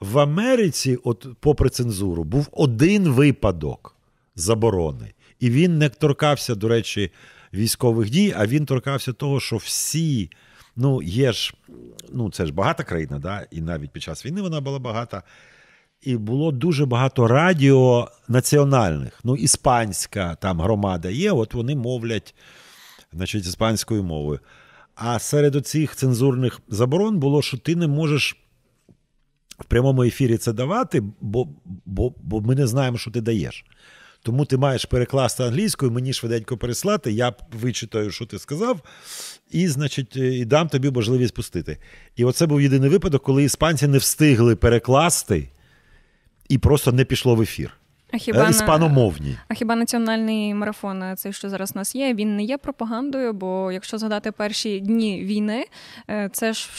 в 0.00 0.18
Америці, 0.18 0.98
от 1.04 1.26
попри 1.40 1.70
цензуру, 1.70 2.24
був 2.24 2.48
один 2.52 3.08
випадок 3.08 3.96
заборони. 4.34 5.12
І 5.40 5.50
він 5.50 5.78
не 5.78 5.88
торкався, 5.88 6.54
до 6.54 6.68
речі, 6.68 7.12
військових 7.54 8.10
дій, 8.10 8.34
а 8.36 8.46
він 8.46 8.66
торкався 8.66 9.12
того, 9.12 9.40
що 9.40 9.56
всі, 9.56 10.30
ну, 10.76 11.02
є 11.02 11.32
ж, 11.32 11.54
ну, 12.12 12.30
це 12.30 12.46
ж 12.46 12.52
багата 12.52 12.84
країна, 12.84 13.18
да? 13.18 13.46
і 13.50 13.60
навіть 13.60 13.90
під 13.90 14.02
час 14.02 14.26
війни 14.26 14.42
вона 14.42 14.60
була 14.60 14.78
багата 14.78 15.22
і 16.02 16.16
було 16.16 16.52
дуже 16.52 16.86
багато 16.86 17.28
радіо 17.28 18.08
національних. 18.28 19.20
Ну, 19.24 19.36
іспанська 19.36 20.34
там 20.34 20.60
громада 20.60 21.10
є, 21.10 21.32
от 21.32 21.54
вони 21.54 21.76
мовлять 21.76 22.34
значить, 23.12 23.46
іспанською 23.46 24.02
мовою. 24.02 24.40
А 24.94 25.18
серед 25.18 25.56
оцих 25.56 25.96
цензурних 25.96 26.60
заборон 26.68 27.18
було, 27.18 27.42
що 27.42 27.58
ти 27.58 27.76
не 27.76 27.86
можеш 27.86 28.36
в 29.58 29.64
прямому 29.64 30.02
ефірі 30.02 30.36
це 30.36 30.52
давати, 30.52 31.02
бо, 31.20 31.48
бо, 31.84 32.14
бо 32.22 32.40
ми 32.40 32.54
не 32.54 32.66
знаємо, 32.66 32.98
що 32.98 33.10
ти 33.10 33.20
даєш. 33.20 33.64
Тому 34.22 34.44
ти 34.44 34.56
маєш 34.56 34.84
перекласти 34.84 35.42
англійською, 35.42 35.92
мені 35.92 36.12
швиденько 36.12 36.56
переслати, 36.56 37.12
я 37.12 37.32
вичитаю, 37.52 38.10
що 38.10 38.26
ти 38.26 38.38
сказав, 38.38 38.80
і, 39.50 39.68
значить, 39.68 40.16
і 40.16 40.44
дам 40.44 40.68
тобі 40.68 40.90
можливість 40.90 41.34
пустити. 41.34 41.78
І 42.16 42.24
оце 42.24 42.46
був 42.46 42.60
єдиний 42.60 42.90
випадок, 42.90 43.22
коли 43.22 43.44
іспанці 43.44 43.86
не 43.86 43.98
встигли 43.98 44.56
перекласти 44.56 45.48
і 46.48 46.58
просто 46.58 46.92
не 46.92 47.04
пішло 47.04 47.34
в 47.34 47.42
ефір. 47.42 47.72
А 48.12 48.16
хіба 48.16 48.48
Іспаномовні. 48.48 49.38
А 49.48 49.54
хіба 49.54 49.76
національний 49.76 50.54
марафон, 50.54 51.16
цей, 51.16 51.32
що 51.32 51.50
зараз 51.50 51.72
у 51.74 51.78
нас 51.78 51.94
є, 51.94 52.14
він 52.14 52.36
не 52.36 52.42
є 52.42 52.58
пропагандою? 52.58 53.32
Бо 53.32 53.72
якщо 53.72 53.98
згадати 53.98 54.32
перші 54.32 54.80
дні 54.80 55.24
війни, 55.24 55.64
е, 56.10 56.30
це 56.32 56.52
ж 56.52 56.70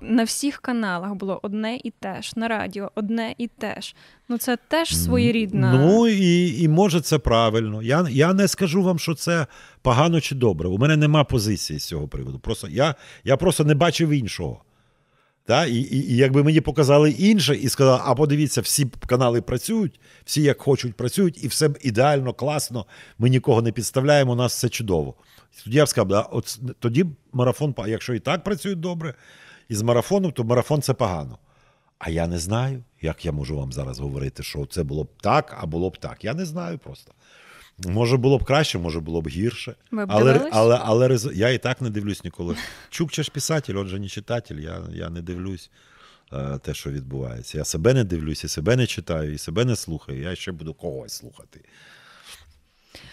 на 0.00 0.24
всіх 0.24 0.58
каналах 0.58 1.14
було 1.14 1.40
одне 1.42 1.78
і 1.84 1.90
те 1.90 2.22
ж, 2.22 2.32
на 2.36 2.48
радіо 2.48 2.90
одне 2.94 3.34
і 3.38 3.46
те 3.46 3.80
ж. 3.80 3.94
Ну 4.28 4.38
це 4.38 4.58
теж 4.68 4.96
своєрідна. 4.96 5.72
Ну 5.72 6.08
і 6.08 6.62
і 6.62 6.68
може 6.68 7.00
це 7.00 7.18
правильно. 7.18 7.82
Я 7.82 8.06
я 8.10 8.34
не 8.34 8.48
скажу 8.48 8.82
вам, 8.82 8.98
що 8.98 9.14
це 9.14 9.46
погано 9.82 10.20
чи 10.20 10.34
добре. 10.34 10.68
У 10.68 10.78
мене 10.78 10.96
нема 10.96 11.24
позиції 11.24 11.78
з 11.78 11.86
цього 11.86 12.08
приводу. 12.08 12.38
Просто 12.38 12.68
Я, 12.68 12.94
Я 13.24 13.36
просто 13.36 13.64
не 13.64 13.74
бачив 13.74 14.10
іншого. 14.10 14.64
Та? 15.44 15.66
І, 15.66 15.74
і, 15.74 16.12
і 16.12 16.16
якби 16.16 16.42
мені 16.42 16.60
показали 16.60 17.10
інше, 17.10 17.54
і 17.56 17.68
сказали, 17.68 18.00
а 18.04 18.14
подивіться, 18.14 18.60
всі 18.60 18.86
канали 19.06 19.42
працюють, 19.42 20.00
всі 20.24 20.42
як 20.42 20.60
хочуть, 20.60 20.94
працюють, 20.94 21.44
і 21.44 21.48
все 21.48 21.70
ідеально, 21.80 22.32
класно, 22.32 22.86
ми 23.18 23.30
нікого 23.30 23.62
не 23.62 23.72
підставляємо, 23.72 24.32
у 24.32 24.34
нас 24.34 24.54
все 24.54 24.68
чудово. 24.68 25.14
Тоді 25.64 25.76
я 25.76 25.84
б 25.84 25.88
сказав, 25.88 26.08
да, 26.08 26.20
от, 26.20 26.60
тоді 26.78 27.06
марафон, 27.32 27.74
якщо 27.86 28.14
і 28.14 28.18
так 28.18 28.44
працюють 28.44 28.80
добре, 28.80 29.14
і 29.70 29.74
з 29.74 29.82
марафоном, 29.82 30.32
то 30.32 30.44
марафон 30.44 30.82
це 30.82 30.94
погано. 30.94 31.38
А 31.98 32.10
я 32.10 32.26
не 32.26 32.38
знаю, 32.38 32.84
як 33.02 33.24
я 33.24 33.32
можу 33.32 33.56
вам 33.56 33.72
зараз 33.72 33.98
говорити, 33.98 34.42
що 34.42 34.66
це 34.66 34.82
було 34.82 35.04
б 35.04 35.08
так, 35.20 35.56
а 35.60 35.66
було 35.66 35.90
б 35.90 35.98
так. 35.98 36.24
Я 36.24 36.34
не 36.34 36.44
знаю 36.44 36.78
просто. 36.78 37.12
Може 37.78 38.16
було 38.16 38.38
б 38.38 38.44
краще, 38.44 38.78
може 38.78 39.00
було 39.00 39.22
б 39.22 39.28
гірше. 39.28 39.74
Ви 39.90 40.06
б 40.06 40.12
але 40.12 40.48
але, 40.52 40.80
але, 40.84 41.18
я 41.34 41.48
і 41.48 41.58
так 41.58 41.80
не 41.80 41.90
дивлюсь 41.90 42.24
ніколи. 42.24 42.56
Чукча 42.90 43.22
ж 43.22 43.30
писатель, 43.30 43.76
он 43.76 43.88
же 43.88 43.98
не 43.98 44.08
читатель, 44.08 44.56
я 44.56 44.82
я 44.92 45.10
не 45.10 45.22
дивлюсь 45.22 45.70
е, 46.32 46.58
те, 46.58 46.74
що 46.74 46.90
відбувається. 46.90 47.58
Я 47.58 47.64
себе 47.64 47.94
не 47.94 48.04
дивлюсь, 48.04 48.44
і 48.44 48.48
себе 48.48 48.76
не 48.76 48.86
читаю, 48.86 49.34
і 49.34 49.38
себе 49.38 49.64
не 49.64 49.76
слухаю. 49.76 50.22
Я 50.22 50.34
ще 50.34 50.52
буду 50.52 50.74
когось 50.74 51.12
слухати. 51.12 51.60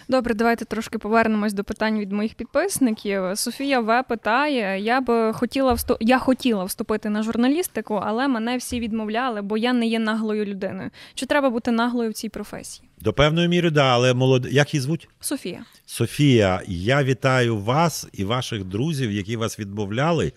Добре, 0.10 0.34
давайте 0.34 0.66
трошки 0.66 0.98
повернемось 0.98 1.54
до 1.54 1.64
питань 1.64 2.00
від 2.00 2.12
моїх 2.12 2.34
підписників. 2.34 3.24
Софія 3.36 3.80
В 3.80 4.04
питає: 4.04 4.82
я 4.82 5.02
б 5.02 5.34
хотіла 5.34 5.74
вступ... 5.74 5.98
я 6.00 6.20
хотіла 6.20 6.64
вступити 6.64 7.10
на 7.10 7.24
журналістику, 7.24 8.02
але 8.04 8.28
мене 8.28 8.58
всі 8.58 8.80
відмовляли, 8.80 9.42
бо 9.42 9.58
я 9.58 9.74
не 9.74 9.88
є 9.88 10.00
наглою 10.00 10.46
людиною. 10.46 10.90
Чи 11.14 11.26
треба 11.26 11.50
бути 11.50 11.72
наглою 11.72 12.10
в 12.10 12.14
цій 12.14 12.30
професії? 12.30 12.90
До 13.02 13.14
певної 13.14 13.48
міри, 13.48 13.70
да, 13.70 13.84
але 13.84 14.14
молод... 14.14 14.48
Як 14.52 14.74
її 14.74 14.82
звуть? 14.82 15.10
Софія. 15.20 15.66
Софія, 15.86 16.62
я 16.68 17.04
вітаю 17.04 17.58
вас 17.58 18.08
і 18.14 18.24
ваших 18.24 18.64
друзів, 18.64 19.12
які 19.12 19.38
вас 19.38 19.60
відмовляли. 19.60 20.34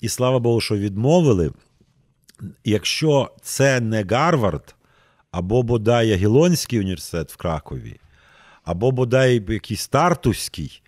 І 0.00 0.08
слава 0.08 0.38
Богу, 0.38 0.60
що 0.60 0.76
відмовили. 0.76 1.52
Якщо 2.64 3.30
це 3.42 3.80
не 3.80 4.04
Гарвард 4.04 4.74
або 5.30 5.62
бодай 5.62 6.08
Ягілонський 6.08 6.80
університет 6.80 7.32
в 7.32 7.36
Кракові, 7.36 7.96
або 8.68 8.90
бодай 8.90 9.42
якийсь 9.48 9.88
Тартуський 9.88 10.82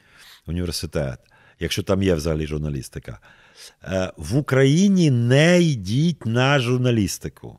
університет, 0.47 1.19
якщо 1.61 1.83
там 1.83 2.03
є 2.03 2.15
взагалі 2.15 2.47
журналістика, 2.47 3.19
е, 3.85 4.13
в 4.17 4.37
Україні 4.37 5.11
не 5.11 5.63
йдіть 5.63 6.27
на 6.27 6.59
журналістику. 6.59 7.59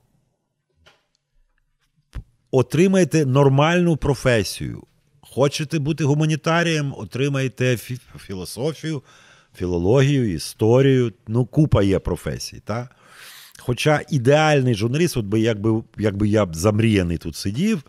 Отримайте 2.52 3.26
нормальну 3.26 3.98
професію. 3.98 4.84
Хочете 5.22 5.80
бути 5.80 6.04
гуманітарієм, 6.04 6.94
отримайте 6.98 7.78
філософію, 8.18 9.04
філологію, 9.56 10.34
історію. 10.34 11.14
Ну, 11.28 11.46
купа 11.46 11.84
є 11.84 12.00
професій. 12.00 12.62
Та? 12.66 12.90
Хоча 13.60 14.02
ідеальний 14.10 14.76
журналіст, 14.76 15.18
от 15.18 15.26
би, 15.26 15.40
якби 15.40 15.84
якби 15.98 16.28
я 16.28 16.48
замріяний 16.54 17.18
тут 17.18 17.36
сидів, 17.36 17.84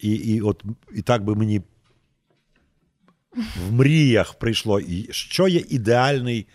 і 0.00 0.10
і, 0.10 0.40
от, 0.40 0.64
і 0.94 1.02
так 1.02 1.24
би 1.24 1.34
мені 1.34 1.62
в 3.36 3.72
мріях 3.72 4.34
прийшло, 4.34 4.80
і 4.80 5.08
що 5.10 5.48
є 5.48 5.64
ідеальний, 5.68 6.46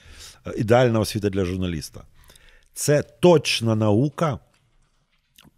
ідеальна 0.58 1.00
освіта 1.00 1.30
для 1.30 1.46
журналіста? 1.46 2.04
Це 2.74 3.04
точна 3.04 3.76
наука 3.76 4.40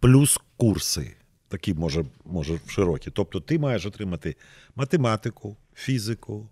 плюс 0.00 0.40
курси. 0.56 1.14
Такі 1.48 1.74
може, 1.74 2.04
може 2.24 2.60
широкі. 2.66 3.10
Тобто 3.10 3.40
ти 3.40 3.58
маєш 3.58 3.86
отримати 3.86 4.36
математику, 4.76 5.56
фізику, 5.74 6.48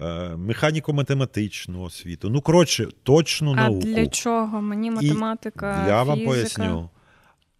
е, 0.00 0.04
механіко-математичну 0.36 1.82
освіту. 1.82 2.30
Ну, 2.30 2.40
коротше, 2.40 2.88
точну 3.02 3.52
а 3.52 3.54
науку. 3.54 3.88
А 3.88 3.94
для 3.94 4.06
чого? 4.06 4.62
Мені 4.62 4.90
математика. 4.90 5.84
І 5.84 5.88
я 5.88 6.02
вам 6.02 6.24
поясню. 6.24 6.90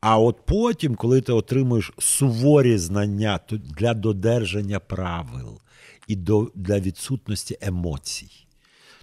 А 0.07 0.19
от 0.19 0.37
потім, 0.47 0.95
коли 0.95 1.21
ти 1.21 1.33
отримуєш 1.33 1.93
суворі 1.99 2.79
знання 2.79 3.41
для 3.51 3.95
додержання 3.95 4.81
правил 4.81 5.61
і 6.09 6.17
до, 6.17 6.51
для 6.55 6.81
відсутності 6.81 7.59
емоцій. 7.61 8.31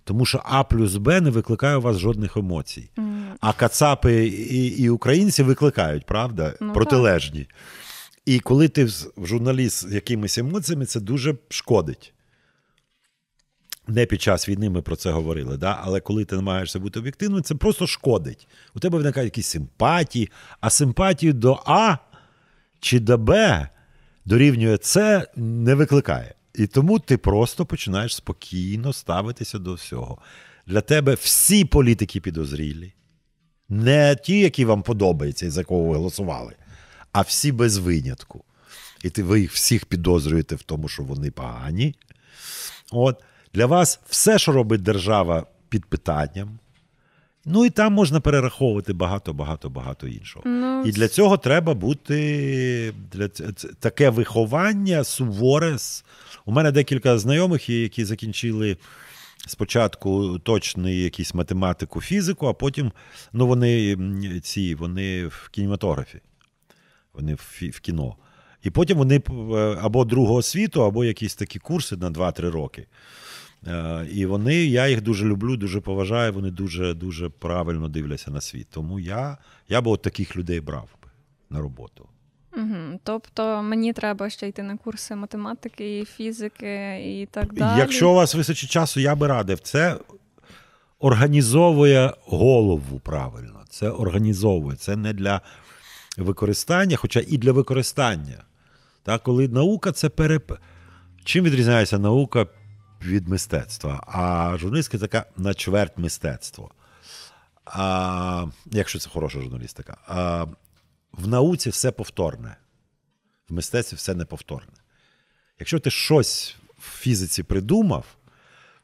Тому 0.04 0.26
що 0.26 0.42
А 0.46 0.64
плюс 0.64 0.96
Б 0.96 1.22
не 1.22 1.30
викликає 1.30 1.78
у 1.78 1.82
вас 1.82 1.98
жодних 1.98 2.38
емоцій. 2.38 2.90
Mm. 2.98 3.24
А 3.40 3.54
кацапи 3.54 4.26
і 4.28 4.68
і 4.68 4.90
українці 4.90 5.44
викликають, 5.44 6.06
правда? 6.06 6.54
Ну, 6.62 6.74
Протилежні. 6.74 7.40
Так. 7.40 7.56
І 8.26 8.40
коли 8.40 8.68
ти 8.68 8.88
журналіст 9.18 9.90
з 9.90 9.94
якимись 9.94 10.38
емоціями, 10.38 10.86
це 10.86 11.00
дуже 11.00 11.36
шкодить. 11.50 12.14
Не 13.92 14.06
під 14.06 14.22
час 14.22 14.50
війни 14.50 14.70
ми 14.70 14.82
про 14.82 14.96
це 14.96 15.12
говорили, 15.12 15.58
да? 15.58 15.80
але 15.84 16.00
коли 16.00 16.26
ти 16.26 16.36
намагаєшся 16.36 16.80
бути 16.80 17.00
об'єктивним, 17.00 17.44
це 17.44 17.56
просто 17.56 17.88
шкодить. 17.88 18.48
У 18.76 18.80
тебе 18.80 18.98
виникають 18.98 19.28
якісь 19.28 19.48
симпатії, 19.48 20.32
а 20.60 20.70
симпатію 20.70 21.34
до 21.34 21.64
А 21.66 21.98
чи 22.80 23.00
до 23.00 23.18
Б 23.18 23.68
дорівнює 24.26 24.78
С 24.82 25.26
не 25.36 25.76
викликає. 25.76 26.36
І 26.56 26.68
тому 26.68 27.00
ти 27.00 27.18
просто 27.18 27.66
починаєш 27.66 28.16
спокійно 28.16 28.94
ставитися 28.94 29.60
до 29.60 29.74
всього. 29.74 30.18
Для 30.68 30.82
тебе 30.82 31.14
всі 31.14 31.66
політики 31.66 32.22
підозрілі, 32.22 32.94
не 33.70 34.16
ті, 34.16 34.40
які 34.40 34.66
вам 34.66 34.84
подобаються 34.84 35.46
і 35.46 35.50
за 35.50 35.64
кого 35.64 35.84
ви 35.84 35.96
голосували, 35.96 36.56
а 37.12 37.22
всі 37.22 37.52
без 37.52 37.78
винятку. 37.78 38.44
І 39.04 39.10
ти, 39.10 39.24
ви 39.24 39.42
їх 39.42 39.52
всіх 39.52 39.86
підозрюєте 39.86 40.56
в 40.56 40.64
тому, 40.64 40.88
що 40.88 41.04
вони 41.04 41.32
погані. 41.32 41.96
От. 42.92 43.24
Для 43.54 43.66
вас 43.66 44.00
все, 44.10 44.40
що 44.40 44.52
робить 44.52 44.82
держава, 44.82 45.46
під 45.70 45.86
питанням. 45.86 46.60
Ну 47.46 47.66
і 47.66 47.70
там 47.70 47.94
можна 47.94 48.20
перераховувати 48.20 48.94
багато-багато 48.94 49.70
багато 49.70 50.08
іншого. 50.08 50.46
Ну, 50.46 50.84
і 50.86 50.92
для 50.92 51.08
цього 51.08 51.38
треба 51.38 51.74
бути 51.74 52.94
для 53.12 53.28
таке 53.80 54.10
виховання 54.10 55.04
суворе. 55.04 55.78
У 56.46 56.52
мене 56.52 56.72
декілька 56.72 57.18
знайомих, 57.18 57.70
які 57.70 58.06
закінчили 58.06 58.78
спочатку 59.48 60.40
точний 60.40 61.04
якийсь 61.04 61.34
математику, 61.34 62.02
фізику, 62.02 62.48
а 62.48 62.54
потім 62.54 62.92
ну, 63.34 63.48
вони 63.48 63.98
ці, 64.44 64.76
вони 64.76 65.28
в 65.28 65.50
кінематографі, 65.52 66.22
вони 67.14 67.36
в, 67.36 67.62
в 67.74 67.80
кіно. 67.80 68.16
І 68.64 68.70
потім 68.70 68.98
вони 68.98 69.22
е, 69.30 69.78
або 69.82 70.06
другого 70.06 70.42
світу, 70.42 70.84
або 70.84 71.06
якісь 71.06 71.36
такі 71.36 71.60
курси 71.60 71.98
на 71.98 72.12
2-3 72.12 72.50
роки. 72.50 72.88
Е, 73.68 74.08
і 74.12 74.26
вони, 74.26 74.56
я 74.56 74.88
їх 74.88 75.02
дуже 75.02 75.26
люблю, 75.26 75.58
дуже 75.58 75.82
поважаю. 75.82 76.34
Вони 76.34 76.52
дуже 76.52 76.94
дуже 76.94 77.30
правильно 77.30 77.90
дивляться 77.90 78.32
на 78.32 78.42
світ. 78.42 78.68
Тому 78.70 79.00
я 79.00 79.38
я 79.70 79.82
би 79.82 79.92
от 79.92 80.02
таких 80.02 80.36
людей 80.36 80.60
брав 80.60 80.90
би 81.04 81.10
на 81.50 81.60
роботу. 81.60 82.08
Угу. 82.58 83.00
Тобто 83.04 83.62
мені 83.64 83.94
треба 83.94 84.30
ще 84.30 84.48
йти 84.48 84.64
на 84.64 84.78
курси 84.78 85.16
математики, 85.16 86.06
фізики 86.06 87.02
і 87.22 87.28
так 87.32 87.54
далі. 87.54 87.80
Якщо 87.80 88.12
у 88.12 88.14
вас 88.14 88.36
вистачить 88.36 88.70
часу, 88.70 89.00
я 89.00 89.16
би 89.16 89.28
радив. 89.28 89.60
Це 89.60 89.98
організовує 91.00 92.14
голову 92.26 93.00
правильно. 93.00 93.64
Це 93.70 93.90
організовує. 93.90 94.78
Це 94.78 94.96
не 94.96 95.14
для 95.14 95.42
використання, 96.18 96.98
хоча 96.98 97.22
і 97.28 97.38
для 97.38 97.52
використання. 97.52 98.44
Так, 99.04 99.24
Коли 99.24 99.48
наука 99.48 99.92
це 99.92 100.10
переп... 100.10 100.52
Чим 101.24 101.46
відрізняється 101.46 102.00
наука 102.00 102.48
від 103.04 103.28
мистецтва. 103.28 104.04
А 104.08 104.58
журналістика 104.58 104.98
така 104.98 105.26
на 105.38 105.54
чверть 105.54 105.98
мистецтво. 105.98 106.72
А, 107.66 108.46
Якщо 108.66 109.00
це 109.00 109.10
хороша 109.10 109.42
журналістика. 109.42 109.98
А, 110.08 110.46
В 111.12 111.28
науці 111.28 111.70
все 111.70 111.92
повторне. 111.92 112.56
В 113.50 113.54
мистецтві 113.54 113.98
все 113.98 114.16
неповторне. 114.16 114.74
Якщо 115.60 115.80
ти 115.80 115.92
щось 115.92 116.56
в 116.78 116.98
фізиці 116.98 117.44
придумав, 117.44 118.06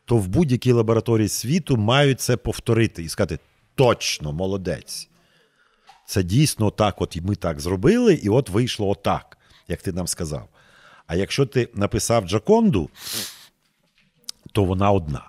то 0.05 0.17
в 0.17 0.27
будь-якій 0.27 0.71
лабораторії 0.71 1.29
світу 1.29 1.77
мають 1.77 2.21
це 2.21 2.37
повторити 2.37 3.03
і 3.03 3.09
сказати: 3.09 3.39
точно, 3.75 4.31
молодець. 4.31 5.09
Це 6.07 6.23
дійсно 6.23 6.71
так, 6.71 7.01
от 7.01 7.15
і 7.15 7.21
ми 7.21 7.35
так 7.35 7.59
зробили, 7.59 8.13
і 8.13 8.29
от 8.29 8.49
вийшло 8.49 8.89
отак, 8.89 9.37
як 9.67 9.81
ти 9.81 9.91
нам 9.91 10.07
сказав. 10.07 10.49
А 11.07 11.15
якщо 11.15 11.45
ти 11.45 11.69
написав 11.73 12.27
Джаконду, 12.27 12.89
то 14.51 14.63
вона 14.63 14.91
одна. 14.91 15.23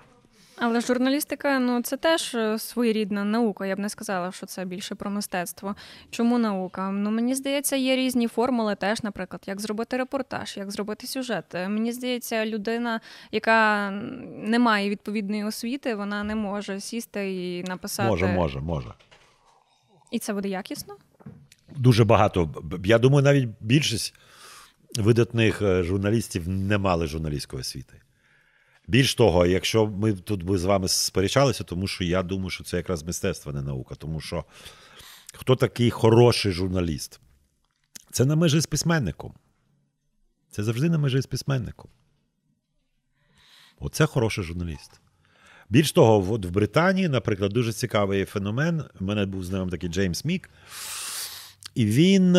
Але 0.60 0.80
журналістика 0.80 1.58
ну 1.58 1.82
це 1.82 1.96
теж 1.96 2.34
е, 2.34 2.58
своєрідна 2.58 3.24
наука. 3.24 3.66
Я 3.66 3.76
б 3.76 3.78
не 3.78 3.88
сказала, 3.88 4.32
що 4.32 4.46
це 4.46 4.64
більше 4.64 4.94
про 4.94 5.10
мистецтво. 5.10 5.76
Чому 6.10 6.38
наука? 6.38 6.90
Ну 6.90 7.10
мені 7.10 7.34
здається, 7.34 7.76
є 7.76 7.96
різні 7.96 8.28
формули, 8.28 8.74
теж, 8.74 9.02
наприклад, 9.02 9.42
як 9.46 9.60
зробити 9.60 9.96
репортаж, 9.96 10.56
як 10.56 10.70
зробити 10.70 11.06
сюжет. 11.06 11.54
Е, 11.54 11.68
мені 11.68 11.92
здається, 11.92 12.46
людина, 12.46 13.00
яка 13.32 13.90
не 14.34 14.58
має 14.58 14.90
відповідної 14.90 15.44
освіти, 15.44 15.94
вона 15.94 16.24
не 16.24 16.34
може 16.34 16.80
сісти 16.80 17.34
і 17.34 17.62
написати. 17.62 18.08
Може, 18.08 18.26
може, 18.26 18.60
може. 18.60 18.92
І 20.10 20.18
це 20.18 20.32
буде 20.32 20.48
якісно? 20.48 20.96
Дуже 21.76 22.04
багато. 22.04 22.50
Я 22.84 22.98
думаю, 22.98 23.22
навіть 23.24 23.48
більшість 23.60 24.14
видатних 24.96 25.62
е, 25.62 25.82
журналістів 25.82 26.48
не 26.48 26.78
мали 26.78 27.06
журналістської 27.06 27.60
освіти. 27.60 28.00
Більш 28.88 29.14
того, 29.14 29.46
якщо 29.46 29.86
ми 29.86 30.12
тут 30.12 30.42
би 30.42 30.58
з 30.58 30.64
вами 30.64 30.88
сперечалися, 30.88 31.64
тому 31.64 31.86
що 31.86 32.04
я 32.04 32.22
думаю, 32.22 32.50
що 32.50 32.64
це 32.64 32.76
якраз 32.76 33.02
мистецтво, 33.02 33.52
не 33.52 33.62
наука. 33.62 33.94
Тому 33.94 34.20
що 34.20 34.44
хто 35.34 35.56
такий 35.56 35.90
хороший 35.90 36.52
журналіст? 36.52 37.20
Це 38.10 38.24
на 38.24 38.36
межі 38.36 38.60
з 38.60 38.66
письменником. 38.66 39.34
Це 40.50 40.64
завжди 40.64 40.88
на 40.88 40.98
межі 40.98 41.20
з 41.20 41.26
письменником. 41.26 41.90
Оце 43.78 44.06
хороший 44.06 44.44
журналіст. 44.44 45.00
Більш 45.68 45.92
того, 45.92 46.32
от 46.32 46.44
в 46.46 46.50
Британії, 46.50 47.08
наприклад, 47.08 47.52
дуже 47.52 47.72
цікавий 47.72 48.24
феномен. 48.24 48.84
У 49.00 49.04
мене 49.04 49.26
був 49.26 49.44
з 49.44 49.66
такий 49.70 49.88
Джеймс 49.88 50.24
Мік. 50.24 50.50
І 51.74 51.86
він. 51.86 52.36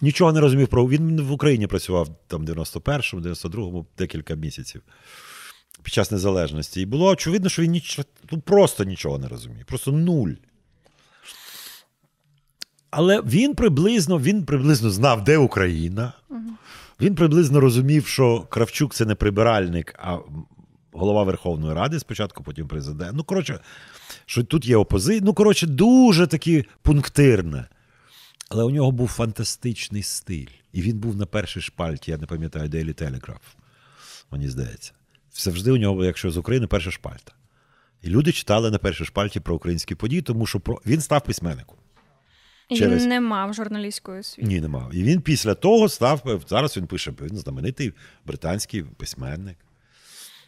Нічого 0.00 0.32
не 0.32 0.40
розумів 0.40 0.68
про. 0.68 0.88
Він 0.88 1.20
в 1.20 1.32
Україні 1.32 1.66
працював 1.66 2.08
там 2.26 2.46
91-му, 2.46 3.20
92-му, 3.20 3.86
декілька 3.98 4.34
місяців 4.34 4.82
під 5.82 5.94
час 5.94 6.10
незалежності. 6.10 6.80
І 6.80 6.86
було 6.86 7.06
очевидно, 7.06 7.48
що 7.48 7.62
він 7.62 7.70
ніч... 7.70 8.00
ну, 8.32 8.40
просто 8.40 8.84
нічого 8.84 9.18
не 9.18 9.28
розуміє. 9.28 9.64
Просто 9.66 9.92
нуль. 9.92 10.32
Але 12.90 13.20
він 13.20 13.54
приблизно 13.54 14.18
він 14.18 14.44
приблизно 14.44 14.90
знав, 14.90 15.24
де 15.24 15.38
Україна. 15.38 16.12
Він 17.00 17.14
приблизно 17.14 17.60
розумів, 17.60 18.06
що 18.06 18.40
Кравчук 18.40 18.94
це 18.94 19.04
не 19.04 19.14
прибиральник, 19.14 19.94
а 19.98 20.18
голова 20.92 21.22
Верховної 21.22 21.74
Ради 21.74 22.00
спочатку, 22.00 22.42
потім 22.42 22.68
президент. 22.68 23.16
Ну, 23.16 23.24
коротше, 23.24 23.58
що 24.26 24.44
тут 24.44 24.66
є 24.66 24.76
опозиція. 24.76 25.24
Ну, 25.24 25.34
коротше, 25.34 25.66
дуже 25.66 26.26
таки 26.26 26.64
пунктирне. 26.82 27.64
Але 28.48 28.64
у 28.64 28.70
нього 28.70 28.90
був 28.90 29.08
фантастичний 29.08 30.02
стиль. 30.02 30.46
І 30.72 30.82
він 30.82 30.98
був 30.98 31.16
на 31.16 31.26
першій 31.26 31.60
шпальті, 31.60 32.10
я 32.10 32.18
не 32.18 32.26
пам'ятаю, 32.26 32.68
Daily 32.68 33.02
Telegraph, 33.02 33.54
мені 34.30 34.48
здається. 34.48 34.92
Завжди 35.34 35.70
у 35.70 35.76
нього, 35.76 36.04
якщо 36.04 36.30
з 36.30 36.36
України, 36.36 36.66
перша 36.66 36.90
шпальта. 36.90 37.32
І 38.02 38.08
люди 38.08 38.32
читали 38.32 38.70
на 38.70 38.78
першій 38.78 39.04
шпальті 39.04 39.40
про 39.40 39.54
українські 39.54 39.94
події, 39.94 40.22
тому 40.22 40.46
що 40.46 40.60
про... 40.60 40.80
він 40.86 41.00
став 41.00 41.24
письменником. 41.24 41.76
І 42.68 42.76
Через... 42.76 43.02
Він 43.02 43.08
не 43.08 43.20
мав 43.20 43.54
журналістської 43.54 44.20
освіти. 44.20 44.48
Ні, 44.48 44.60
не 44.60 44.68
мав. 44.68 44.94
І 44.94 45.02
він 45.02 45.20
після 45.20 45.54
того 45.54 45.88
став. 45.88 46.42
Зараз 46.48 46.76
він 46.76 46.86
пише 46.86 47.12
він 47.20 47.36
знаменитий 47.36 47.92
британський 48.26 48.82
письменник. 48.82 49.56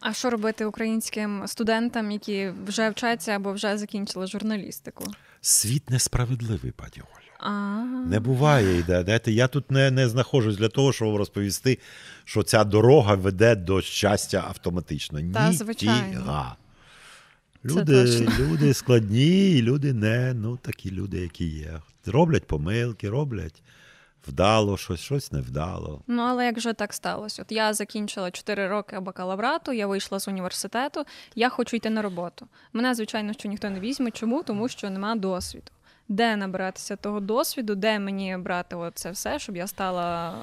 А 0.00 0.12
що 0.12 0.30
робити 0.30 0.64
українським 0.64 1.42
студентам, 1.46 2.10
які 2.10 2.52
вже 2.66 2.90
вчаться 2.90 3.32
або 3.32 3.52
вже 3.52 3.78
закінчили 3.78 4.26
журналістику? 4.26 5.04
Світ 5.40 5.90
несправедливий, 5.90 6.72
пані 6.72 7.02
Оля. 7.16 7.25
Не 8.06 8.20
буває 8.20 8.78
йде. 8.78 9.20
Я 9.26 9.48
тут 9.48 9.70
не 9.70 9.90
не 9.90 10.08
знаходжусь 10.08 10.56
для 10.56 10.68
того, 10.68 10.92
щоб 10.92 11.16
розповісти, 11.16 11.78
що 12.24 12.42
ця 12.42 12.64
дорога 12.64 13.14
веде 13.14 13.54
до 13.54 13.82
щастя 13.82 14.44
автоматично. 14.48 15.20
Та, 15.34 15.52
звичайно. 15.52 16.56
Люди 17.64 18.28
люди 18.38 18.74
складні, 18.74 19.62
люди 19.62 19.92
не 19.92 20.34
ну 20.34 20.56
такі 20.56 20.90
люди, 20.90 21.20
які 21.20 21.46
є. 21.46 21.80
Роблять 22.06 22.46
помилки, 22.46 23.10
роблять 23.10 23.62
вдало, 24.28 24.76
щось, 24.76 25.00
щось 25.00 25.32
не 25.32 25.40
вдало. 25.40 26.02
Ну, 26.06 26.22
але 26.22 26.46
як 26.46 26.60
же 26.60 26.72
так 26.72 26.92
сталося? 26.92 27.42
От 27.42 27.52
я 27.52 27.74
закінчила 27.74 28.30
4 28.30 28.68
роки 28.68 29.00
бакалаврату, 29.00 29.72
я 29.72 29.86
вийшла 29.86 30.18
з 30.18 30.28
університету, 30.28 31.04
я 31.34 31.48
хочу 31.48 31.76
йти 31.76 31.90
на 31.90 32.02
роботу. 32.02 32.46
Мене, 32.72 32.94
звичайно, 32.94 33.32
що 33.32 33.48
ніхто 33.48 33.70
не 33.70 33.80
візьме. 33.80 34.10
Чому? 34.10 34.42
Тому 34.42 34.68
що 34.68 34.90
нема 34.90 35.14
досвіду 35.14 35.70
де 36.08 36.36
набиратися 36.36 36.96
того 36.96 37.20
досвіду, 37.20 37.74
де 37.74 37.98
мені 37.98 38.36
брати 38.36 38.76
це 38.94 39.10
все, 39.10 39.38
щоб 39.38 39.56
я 39.56 39.66
стала 39.66 40.34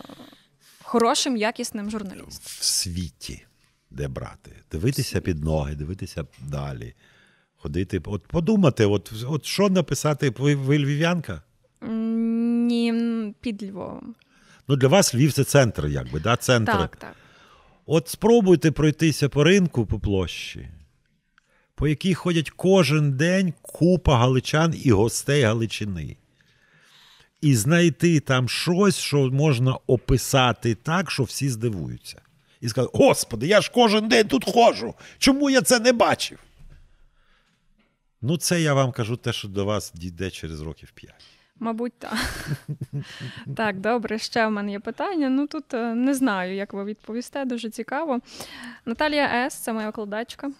хорошим, 0.83 1.37
якісним 1.37 1.89
журналістом. 1.89 2.51
В 2.59 2.63
світі, 2.63 3.45
де 3.89 4.07
брати, 4.07 4.51
дивитися 4.71 5.21
під 5.21 5.43
ноги, 5.43 5.75
дивитися 5.75 6.25
далі, 6.41 6.93
ходити, 7.57 8.01
от 8.05 8.27
подумати, 8.27 8.85
от 8.85 9.13
от 9.27 9.45
що 9.45 9.69
написати, 9.69 10.29
ви, 10.29 10.55
ви 10.55 10.77
львів'янка? 10.77 11.41
Ні, 12.67 12.93
під 13.41 13.63
Львовом. 13.63 14.15
Ну, 14.67 14.75
для 14.75 14.87
вас 14.87 15.15
Львів 15.15 15.33
це 15.33 15.43
центр, 15.43 15.87
якби, 15.87 16.19
да? 16.19 16.35
центр. 16.35 16.71
Так, 16.71 16.95
так. 16.95 17.15
От 17.85 18.07
спробуйте 18.07 18.71
пройтися 18.71 19.29
по 19.29 19.43
ринку 19.43 19.85
по 19.85 19.99
площі. 19.99 20.69
По 21.75 21.87
якій 21.87 22.13
ходять 22.13 22.49
кожен 22.49 23.11
день 23.11 23.53
купа 23.61 24.17
галичан 24.17 24.73
і 24.83 24.91
гостей 24.91 25.43
Галичини. 25.43 26.17
І 27.41 27.55
знайти 27.55 28.19
там 28.19 28.49
щось, 28.49 28.97
що 28.97 29.17
можна 29.17 29.77
описати 29.87 30.75
так, 30.75 31.11
що 31.11 31.23
всі 31.23 31.49
здивуються. 31.49 32.21
І 32.61 32.69
сказати: 32.69 32.97
Господи, 32.97 33.47
я 33.47 33.61
ж 33.61 33.71
кожен 33.73 34.07
день 34.07 34.27
тут 34.27 34.45
ходжу. 34.45 34.93
Чому 35.17 35.49
я 35.49 35.61
це 35.61 35.79
не 35.79 35.91
бачив? 35.91 36.39
Ну, 38.21 38.37
це 38.37 38.61
я 38.61 38.73
вам 38.73 38.91
кажу 38.91 39.17
те, 39.17 39.33
що 39.33 39.47
до 39.47 39.65
вас 39.65 39.91
дійде 39.95 40.29
через 40.29 40.61
років 40.61 40.91
п'ять. 40.91 41.25
Мабуть, 41.59 41.93
так. 41.99 42.17
Так, 43.55 43.79
добре, 43.79 44.19
ще 44.19 44.47
в 44.47 44.51
мене 44.51 44.71
є 44.71 44.79
питання. 44.79 45.29
Ну 45.29 45.47
тут 45.47 45.73
е, 45.73 45.95
не 45.95 46.13
знаю, 46.13 46.55
як 46.55 46.73
ви 46.73 46.83
відповісте, 46.83 47.45
дуже 47.45 47.69
цікаво. 47.69 48.19
Наталія 48.85 49.45
С, 49.45 49.55
це 49.55 49.73
моя 49.73 49.87
викладачка, 49.87 50.51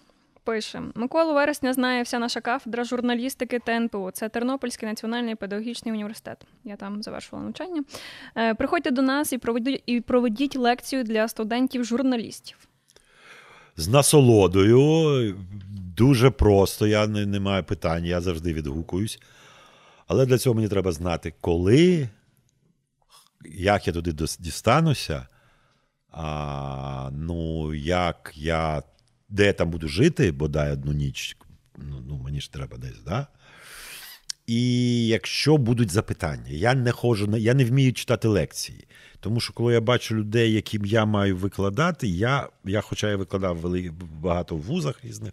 пише: 0.44 0.82
Миколу 0.94 1.34
вересня 1.34 1.72
знає 1.72 2.02
вся 2.02 2.18
наша 2.18 2.40
кафедра 2.40 2.84
журналістики 2.84 3.58
ТНПУ. 3.58 4.10
Це 4.10 4.28
Тернопільський 4.28 4.88
національний 4.88 5.34
педагогічний 5.34 5.94
університет. 5.94 6.46
Я 6.64 6.76
там 6.76 7.02
завершувала 7.02 7.44
навчання. 7.44 7.84
Е, 8.36 8.54
Приходьте 8.54 8.90
до 8.90 9.02
нас 9.02 9.32
і 9.32 9.38
проведіть, 9.38 9.82
і 9.86 10.00
проведіть 10.00 10.56
лекцію 10.56 11.04
для 11.04 11.28
студентів-журналістів. 11.28 12.58
З 13.76 13.88
насолодою, 13.88 15.34
дуже 15.96 16.30
просто, 16.30 16.86
я 16.86 17.06
не, 17.06 17.26
не 17.26 17.40
маю 17.40 17.64
питань, 17.64 18.04
я 18.04 18.20
завжди 18.20 18.52
відгукуюсь. 18.52 19.18
Але 20.06 20.26
для 20.26 20.38
цього 20.38 20.54
мені 20.54 20.68
треба 20.68 20.92
знати, 20.92 21.34
коли, 21.40 22.08
як 23.44 23.86
я 23.86 23.92
туди 23.92 24.12
дістануся, 24.38 25.26
а, 26.10 27.10
ну, 27.12 27.74
як 27.74 28.32
я, 28.34 28.82
де 29.28 29.46
я 29.46 29.52
там 29.52 29.70
буду 29.70 29.88
жити, 29.88 30.32
бодай 30.32 30.72
одну 30.72 30.92
ніч, 30.92 31.36
ну, 31.76 32.02
ну 32.08 32.16
мені 32.24 32.40
ж 32.40 32.52
треба 32.52 32.76
десь, 32.78 33.00
да? 33.06 33.26
І 34.46 35.06
якщо 35.06 35.56
будуть 35.56 35.90
запитання, 35.90 36.48
я 36.50 36.74
не 36.74 36.92
ходжу, 36.92 37.26
на- 37.26 37.38
я 37.38 37.54
не 37.54 37.64
вмію 37.64 37.92
читати 37.92 38.28
лекції. 38.28 38.86
Тому 39.20 39.40
що 39.40 39.52
коли 39.52 39.72
я 39.72 39.80
бачу 39.80 40.14
людей, 40.14 40.52
яким 40.52 40.84
я 40.84 41.04
маю 41.04 41.36
викладати, 41.36 42.08
я, 42.08 42.48
я 42.64 42.80
хоча 42.80 43.10
я 43.10 43.16
викладав 43.16 43.58
вели- 43.58 43.92
багато 44.20 44.56
в 44.56 44.60
вузах 44.60 45.04
різних, 45.04 45.32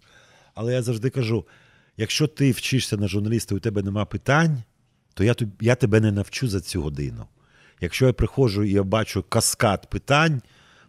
але 0.55 0.73
я 0.73 0.81
завжди 0.81 1.09
кажу: 1.09 1.45
якщо 1.97 2.27
ти 2.27 2.51
вчишся 2.51 2.97
на 2.97 3.07
журналіста, 3.07 3.55
і 3.55 3.57
у 3.57 3.61
тебе 3.61 3.83
нема 3.83 4.05
питань, 4.05 4.63
то 5.13 5.23
я, 5.23 5.35
я 5.61 5.75
тебе 5.75 5.99
не 5.99 6.11
навчу 6.11 6.47
за 6.47 6.61
цю 6.61 6.81
годину. 6.81 7.25
Якщо 7.81 8.05
я 8.07 8.13
приходжу 8.13 8.63
і 8.63 8.71
я 8.71 8.83
бачу 8.83 9.23
каскад 9.29 9.89
питань, 9.89 10.41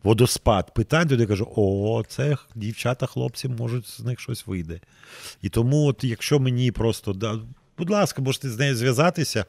водоспад 0.02 0.74
питань, 0.74 1.08
туди 1.08 1.22
я 1.22 1.28
кажу: 1.28 1.52
о, 1.56 2.02
це 2.08 2.36
дівчата, 2.54 3.06
хлопці, 3.06 3.48
можуть 3.48 3.88
з 3.88 4.00
них 4.00 4.20
щось 4.20 4.46
вийде. 4.46 4.80
І 5.42 5.48
тому, 5.48 5.86
от, 5.86 6.04
якщо 6.04 6.40
мені 6.40 6.72
просто 6.72 7.12
да, 7.12 7.38
будь 7.78 7.90
ласка, 7.90 8.22
можете 8.22 8.50
з 8.50 8.58
нею 8.58 8.76
зв'язатися. 8.76 9.44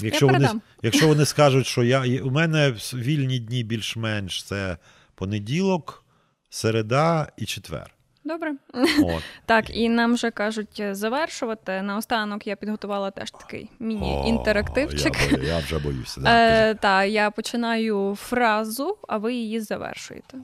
Якщо 0.00 0.26
вони, 0.26 0.38
передам. 0.38 0.62
якщо 0.82 1.08
вони 1.08 1.24
скажуть, 1.24 1.66
що 1.66 1.84
я, 1.84 2.22
у 2.22 2.30
мене 2.30 2.74
вільні 2.94 3.38
дні 3.38 3.64
більш-менш 3.64 4.44
це 4.44 4.76
понеділок, 5.14 6.04
середа 6.50 7.32
і 7.36 7.44
четвер. 7.44 7.95
Добре. 8.26 8.54
От. 9.02 9.22
Так, 9.46 9.76
і 9.76 9.88
нам 9.88 10.14
вже 10.14 10.30
кажуть 10.30 10.80
е, 10.80 10.94
завершувати. 10.94 11.82
Наостанок 11.82 12.46
я 12.46 12.56
підготувала 12.56 13.10
теж 13.10 13.30
такий 13.30 13.70
міні-інтерактивчик. 13.78 15.14
О, 15.32 15.36
Я, 15.36 15.42
я 15.42 15.58
вже 15.58 15.78
боюся. 15.78 16.20
Да, 16.20 16.30
Е, 16.30 16.74
та, 16.74 17.04
я 17.04 17.30
починаю 17.30 18.14
фразу, 18.14 18.98
а 19.08 19.16
ви 19.18 19.34
її 19.34 19.60
завершуєте. 19.60 20.38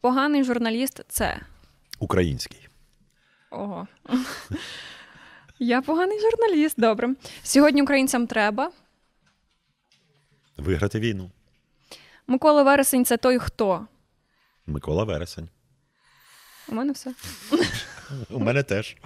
Поганий 0.00 0.44
журналіст 0.44 1.02
це. 1.08 1.40
Український. 1.98 2.68
Ого. 3.50 3.86
Я 5.58 5.82
поганий 5.82 6.18
журналіст, 6.20 6.80
добре. 6.80 7.14
Сьогодні 7.42 7.82
українцям 7.82 8.26
треба. 8.26 8.70
Виграти 10.56 11.00
війну. 11.00 11.30
Микола 12.26 12.62
Вересень 12.62 13.04
це 13.04 13.16
той, 13.16 13.38
хто. 13.38 13.86
Микола 14.66 15.04
Вересень. 15.04 15.48
У 16.70 16.74
мене 16.74 16.92
все. 16.92 17.12
У 18.30 18.38
мене 18.38 18.62
теж. 18.62 18.96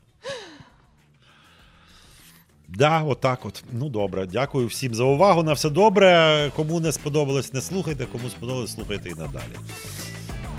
Да, 2.69 3.03
отак 3.03 3.47
от. 3.47 3.65
Ну 3.73 3.89
добре. 3.89 4.27
Дякую 4.27 4.67
всім 4.67 4.95
за 4.95 5.05
увагу. 5.05 5.43
На 5.43 5.53
все 5.53 5.71
добре. 5.71 6.51
Кому 6.57 6.81
не 6.81 6.93
сподобалось, 6.93 7.53
не 7.53 7.61
слухайте. 7.61 8.07
Кому 8.07 8.29
сподобалось, 8.29 8.73
слухайте 8.75 9.09
і 9.09 9.15
надалі. 9.15 9.57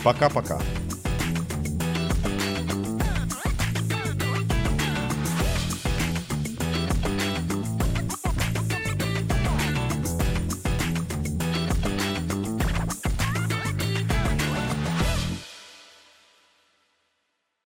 Пока-пока. 0.04 0.62